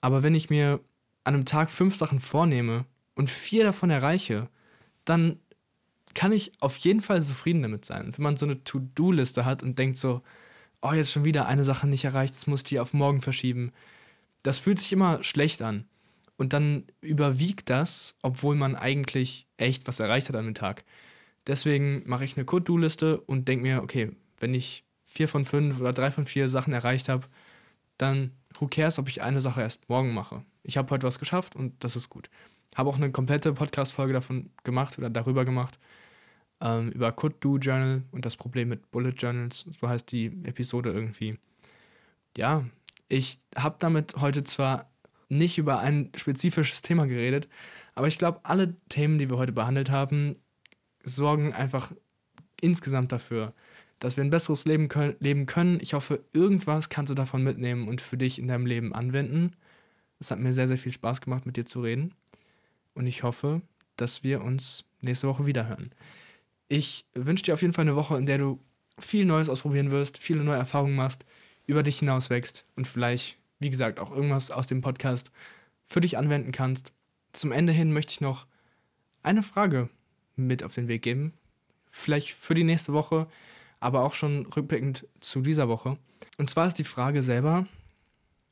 Aber 0.00 0.22
wenn 0.22 0.34
ich 0.34 0.50
mir 0.50 0.80
an 1.26 1.34
einem 1.34 1.44
Tag 1.44 1.70
fünf 1.70 1.96
Sachen 1.96 2.20
vornehme 2.20 2.84
und 3.16 3.30
vier 3.30 3.64
davon 3.64 3.90
erreiche, 3.90 4.48
dann 5.04 5.40
kann 6.14 6.30
ich 6.30 6.52
auf 6.60 6.76
jeden 6.78 7.00
Fall 7.00 7.20
zufrieden 7.20 7.62
damit 7.62 7.84
sein. 7.84 8.12
Wenn 8.16 8.22
man 8.22 8.36
so 8.36 8.46
eine 8.46 8.62
To-Do-Liste 8.62 9.44
hat 9.44 9.62
und 9.62 9.78
denkt 9.78 9.98
so, 9.98 10.22
oh, 10.82 10.92
jetzt 10.92 11.10
schon 11.10 11.24
wieder 11.24 11.46
eine 11.46 11.64
Sache 11.64 11.88
nicht 11.88 12.04
erreicht, 12.04 12.34
jetzt 12.34 12.46
muss 12.46 12.60
ich 12.60 12.68
die 12.68 12.80
auf 12.80 12.94
morgen 12.94 13.22
verschieben. 13.22 13.72
Das 14.44 14.58
fühlt 14.58 14.78
sich 14.78 14.92
immer 14.92 15.22
schlecht 15.24 15.62
an. 15.62 15.84
Und 16.36 16.52
dann 16.52 16.84
überwiegt 17.00 17.70
das, 17.70 18.16
obwohl 18.22 18.54
man 18.54 18.76
eigentlich 18.76 19.48
echt 19.56 19.88
was 19.88 19.98
erreicht 19.98 20.28
hat 20.28 20.36
an 20.36 20.44
dem 20.44 20.54
Tag. 20.54 20.84
Deswegen 21.48 22.02
mache 22.06 22.24
ich 22.24 22.36
eine 22.36 22.44
Code-Do-Liste 22.44 23.20
und 23.20 23.48
denke 23.48 23.64
mir, 23.64 23.82
okay, 23.82 24.12
wenn 24.38 24.54
ich 24.54 24.84
vier 25.04 25.26
von 25.26 25.44
fünf 25.44 25.80
oder 25.80 25.92
drei 25.92 26.12
von 26.12 26.26
vier 26.26 26.48
Sachen 26.48 26.72
erreicht 26.72 27.08
habe, 27.08 27.26
dann 27.98 28.30
who 28.58 28.68
cares, 28.68 28.98
ob 28.98 29.08
ich 29.08 29.22
eine 29.22 29.40
Sache 29.40 29.62
erst 29.62 29.88
morgen 29.88 30.14
mache. 30.14 30.44
Ich 30.66 30.76
habe 30.76 30.90
heute 30.90 31.06
was 31.06 31.18
geschafft 31.18 31.56
und 31.56 31.72
das 31.84 31.96
ist 31.96 32.10
gut. 32.10 32.28
Habe 32.74 32.90
auch 32.90 32.96
eine 32.96 33.12
komplette 33.12 33.52
Podcast-Folge 33.52 34.12
davon 34.12 34.50
gemacht 34.64 34.98
oder 34.98 35.08
darüber 35.08 35.44
gemacht, 35.44 35.78
ähm, 36.60 36.90
über 36.90 37.12
Could-Do-Journal 37.12 38.02
und 38.10 38.24
das 38.24 38.36
Problem 38.36 38.68
mit 38.68 38.90
Bullet 38.90 39.14
Journals, 39.16 39.66
so 39.80 39.88
heißt 39.88 40.10
die 40.10 40.26
Episode 40.44 40.90
irgendwie. 40.90 41.38
Ja, 42.36 42.64
ich 43.08 43.38
habe 43.56 43.76
damit 43.78 44.16
heute 44.16 44.42
zwar 44.44 44.90
nicht 45.28 45.56
über 45.56 45.78
ein 45.78 46.10
spezifisches 46.16 46.82
Thema 46.82 47.06
geredet, 47.06 47.48
aber 47.94 48.08
ich 48.08 48.18
glaube, 48.18 48.40
alle 48.42 48.76
Themen, 48.88 49.18
die 49.18 49.30
wir 49.30 49.38
heute 49.38 49.52
behandelt 49.52 49.90
haben, 49.90 50.36
sorgen 51.04 51.52
einfach 51.52 51.92
insgesamt 52.60 53.12
dafür, 53.12 53.54
dass 54.00 54.16
wir 54.16 54.24
ein 54.24 54.30
besseres 54.30 54.64
Leben 54.64 54.88
können, 54.88 55.16
leben 55.20 55.46
können. 55.46 55.78
Ich 55.80 55.94
hoffe, 55.94 56.24
irgendwas 56.32 56.88
kannst 56.88 57.10
du 57.10 57.14
davon 57.14 57.42
mitnehmen 57.42 57.88
und 57.88 58.00
für 58.00 58.16
dich 58.16 58.38
in 58.38 58.48
deinem 58.48 58.66
Leben 58.66 58.94
anwenden. 58.94 59.54
Es 60.18 60.30
hat 60.30 60.38
mir 60.38 60.52
sehr, 60.52 60.68
sehr 60.68 60.78
viel 60.78 60.92
Spaß 60.92 61.20
gemacht, 61.20 61.46
mit 61.46 61.56
dir 61.56 61.66
zu 61.66 61.80
reden. 61.80 62.14
Und 62.94 63.06
ich 63.06 63.22
hoffe, 63.22 63.62
dass 63.96 64.22
wir 64.22 64.42
uns 64.42 64.84
nächste 65.00 65.28
Woche 65.28 65.46
wieder 65.46 65.68
hören. 65.68 65.90
Ich 66.68 67.04
wünsche 67.14 67.44
dir 67.44 67.54
auf 67.54 67.62
jeden 67.62 67.74
Fall 67.74 67.84
eine 67.84 67.96
Woche, 67.96 68.16
in 68.16 68.26
der 68.26 68.38
du 68.38 68.58
viel 68.98 69.24
Neues 69.24 69.48
ausprobieren 69.48 69.90
wirst, 69.90 70.18
viele 70.18 70.42
neue 70.42 70.58
Erfahrungen 70.58 70.96
machst, 70.96 71.24
über 71.66 71.82
dich 71.82 71.98
hinaus 71.98 72.30
wächst 72.30 72.66
und 72.76 72.86
vielleicht, 72.86 73.38
wie 73.58 73.70
gesagt, 73.70 73.98
auch 73.98 74.10
irgendwas 74.10 74.50
aus 74.50 74.66
dem 74.66 74.80
Podcast 74.80 75.30
für 75.86 76.00
dich 76.00 76.16
anwenden 76.16 76.52
kannst. 76.52 76.92
Zum 77.32 77.52
Ende 77.52 77.72
hin 77.72 77.92
möchte 77.92 78.12
ich 78.12 78.20
noch 78.20 78.46
eine 79.22 79.42
Frage 79.42 79.90
mit 80.36 80.62
auf 80.62 80.74
den 80.74 80.88
Weg 80.88 81.02
geben. 81.02 81.32
Vielleicht 81.90 82.32
für 82.32 82.54
die 82.54 82.64
nächste 82.64 82.92
Woche, 82.92 83.26
aber 83.80 84.02
auch 84.02 84.14
schon 84.14 84.46
rückblickend 84.46 85.06
zu 85.20 85.40
dieser 85.40 85.68
Woche. 85.68 85.98
Und 86.38 86.48
zwar 86.48 86.66
ist 86.66 86.78
die 86.78 86.84
Frage 86.84 87.22
selber, 87.22 87.66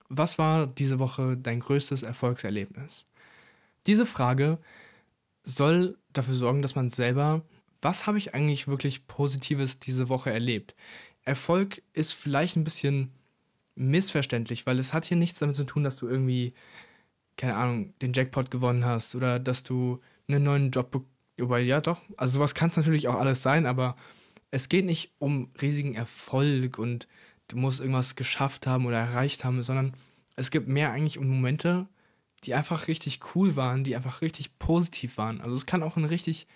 was 0.09 0.39
war 0.39 0.67
diese 0.67 0.99
Woche 0.99 1.37
dein 1.37 1.61
größtes 1.61 2.03
Erfolgserlebnis? 2.03 3.07
Diese 3.87 4.07
Frage 4.07 4.59
soll 5.45 5.99
dafür 6.13 6.35
sorgen, 6.35 6.63
dass 6.63 6.75
man 6.75 6.91
selber 6.91 7.43
was 7.85 8.07
habe 8.07 8.19
ich 8.19 8.35
eigentlich 8.35 8.67
wirklich 8.67 9.07
Positives 9.07 9.79
diese 9.79 10.09
Woche 10.09 10.33
erlebt? 10.33 10.75
Erfolg 11.23 11.83
ist 11.93 12.13
vielleicht 12.13 12.57
ein 12.57 12.65
bisschen 12.65 13.13
missverständlich, 13.75 14.67
weil 14.67 14.79
es 14.79 14.95
hat 14.95 15.05
hier 15.05 15.19
nichts 15.19 15.39
damit 15.39 15.57
zu 15.57 15.65
tun, 15.65 15.85
dass 15.85 15.97
du 15.97 16.09
irgendwie, 16.09 16.55
keine 17.37 17.57
Ahnung, 17.57 17.93
den 18.01 18.15
Jackpot 18.15 18.51
gewonnen 18.51 18.85
hast 18.85 19.15
oder 19.15 19.39
dass 19.39 19.65
du 19.65 20.01
einen 20.29 20.43
neuen 20.43 20.71
Job 20.71 20.91
bekommst. 20.91 21.11
Wobei, 21.37 21.63
ja 21.63 21.81
doch, 21.81 22.01
also 22.17 22.35
sowas 22.35 22.55
kann 22.55 22.71
es 22.71 22.77
natürlich 22.77 23.09
auch 23.09 23.17
alles 23.17 23.43
sein, 23.43 23.67
aber 23.67 23.97
es 24.53 24.69
geht 24.69 24.85
nicht 24.85 25.15
um 25.19 25.51
riesigen 25.61 25.97
Erfolg 25.97 26.79
und 26.79 27.09
du 27.49 27.57
musst 27.57 27.81
irgendwas 27.81 28.17
geschafft 28.17 28.67
haben 28.67 28.87
oder 28.87 28.99
erreicht 28.99 29.45
haben, 29.45 29.63
sondern 29.63 29.95
es 30.37 30.51
gibt 30.51 30.69
mehr 30.69 30.91
eigentlich 30.91 31.19
um 31.19 31.29
Momente, 31.29 31.87
die 32.45 32.55
einfach 32.55 32.89
richtig 32.89 33.21
cool 33.35 33.57
waren, 33.57 33.85
die 33.85 33.97
einfach 33.97 34.21
richtig 34.21 34.59
positiv 34.59 35.17
waren. 35.19 35.41
Also 35.41 35.55
es 35.55 35.67
kann 35.67 35.83
auch 35.83 35.97
ein 35.97 36.05
richtig 36.05 36.47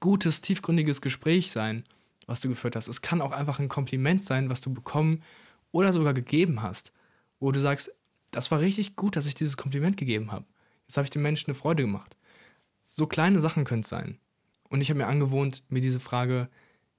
gutes, 0.00 0.42
tiefgründiges 0.42 1.00
Gespräch 1.00 1.50
sein, 1.50 1.84
was 2.26 2.40
du 2.40 2.48
geführt 2.48 2.76
hast. 2.76 2.88
Es 2.88 3.02
kann 3.02 3.20
auch 3.20 3.32
einfach 3.32 3.58
ein 3.58 3.68
Kompliment 3.68 4.24
sein, 4.24 4.50
was 4.50 4.60
du 4.60 4.72
bekommen 4.72 5.22
oder 5.72 5.92
sogar 5.92 6.14
gegeben 6.14 6.62
hast, 6.62 6.92
wo 7.40 7.52
du 7.52 7.60
sagst, 7.60 7.92
das 8.30 8.50
war 8.50 8.60
richtig 8.60 8.96
gut, 8.96 9.16
dass 9.16 9.26
ich 9.26 9.34
dieses 9.34 9.56
Kompliment 9.56 9.96
gegeben 9.96 10.32
habe. 10.32 10.44
Jetzt 10.86 10.96
habe 10.96 11.04
ich 11.04 11.10
den 11.10 11.22
Menschen 11.22 11.46
eine 11.48 11.54
Freude 11.54 11.82
gemacht. 11.82 12.16
So 12.84 13.06
kleine 13.06 13.40
Sachen 13.40 13.64
können 13.64 13.82
es 13.82 13.88
sein. 13.88 14.18
Und 14.68 14.80
ich 14.80 14.90
habe 14.90 14.98
mir 14.98 15.06
angewohnt, 15.06 15.62
mir 15.68 15.80
diese 15.80 16.00
Frage 16.00 16.48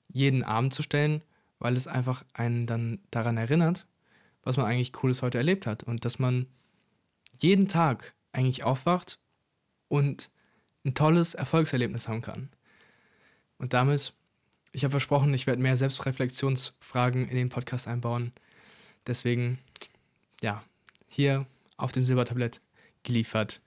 jeden 0.07 0.43
Abend 0.43 0.73
zu 0.73 0.81
stellen, 0.81 1.21
weil 1.59 1.75
es 1.75 1.87
einfach 1.87 2.23
einen 2.33 2.67
dann 2.67 2.99
daran 3.11 3.37
erinnert, 3.37 3.85
was 4.43 4.57
man 4.57 4.65
eigentlich 4.65 4.93
Cooles 4.93 5.21
heute 5.21 5.37
erlebt 5.37 5.65
hat. 5.67 5.83
Und 5.83 6.05
dass 6.05 6.19
man 6.19 6.47
jeden 7.37 7.67
Tag 7.67 8.13
eigentlich 8.31 8.63
aufwacht 8.63 9.19
und 9.87 10.29
ein 10.85 10.93
tolles 10.93 11.33
Erfolgserlebnis 11.33 12.07
haben 12.07 12.21
kann. 12.21 12.49
Und 13.57 13.73
damit, 13.73 14.13
ich 14.71 14.83
habe 14.83 14.91
versprochen, 14.91 15.33
ich 15.33 15.47
werde 15.47 15.61
mehr 15.61 15.77
Selbstreflexionsfragen 15.77 17.27
in 17.27 17.35
den 17.35 17.49
Podcast 17.49 17.87
einbauen. 17.87 18.31
Deswegen, 19.05 19.59
ja, 20.41 20.63
hier 21.07 21.45
auf 21.77 21.91
dem 21.91 22.03
Silbertablett 22.03 22.61
geliefert. 23.03 23.61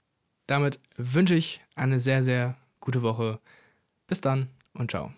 Damit 0.47 0.79
wünsche 0.97 1.35
ich 1.35 1.61
eine 1.75 1.99
sehr, 1.99 2.23
sehr 2.23 2.57
gute 2.79 3.01
Woche. 3.01 3.39
Bis 4.07 4.21
dann 4.21 4.49
und 4.73 4.91
ciao. 4.91 5.13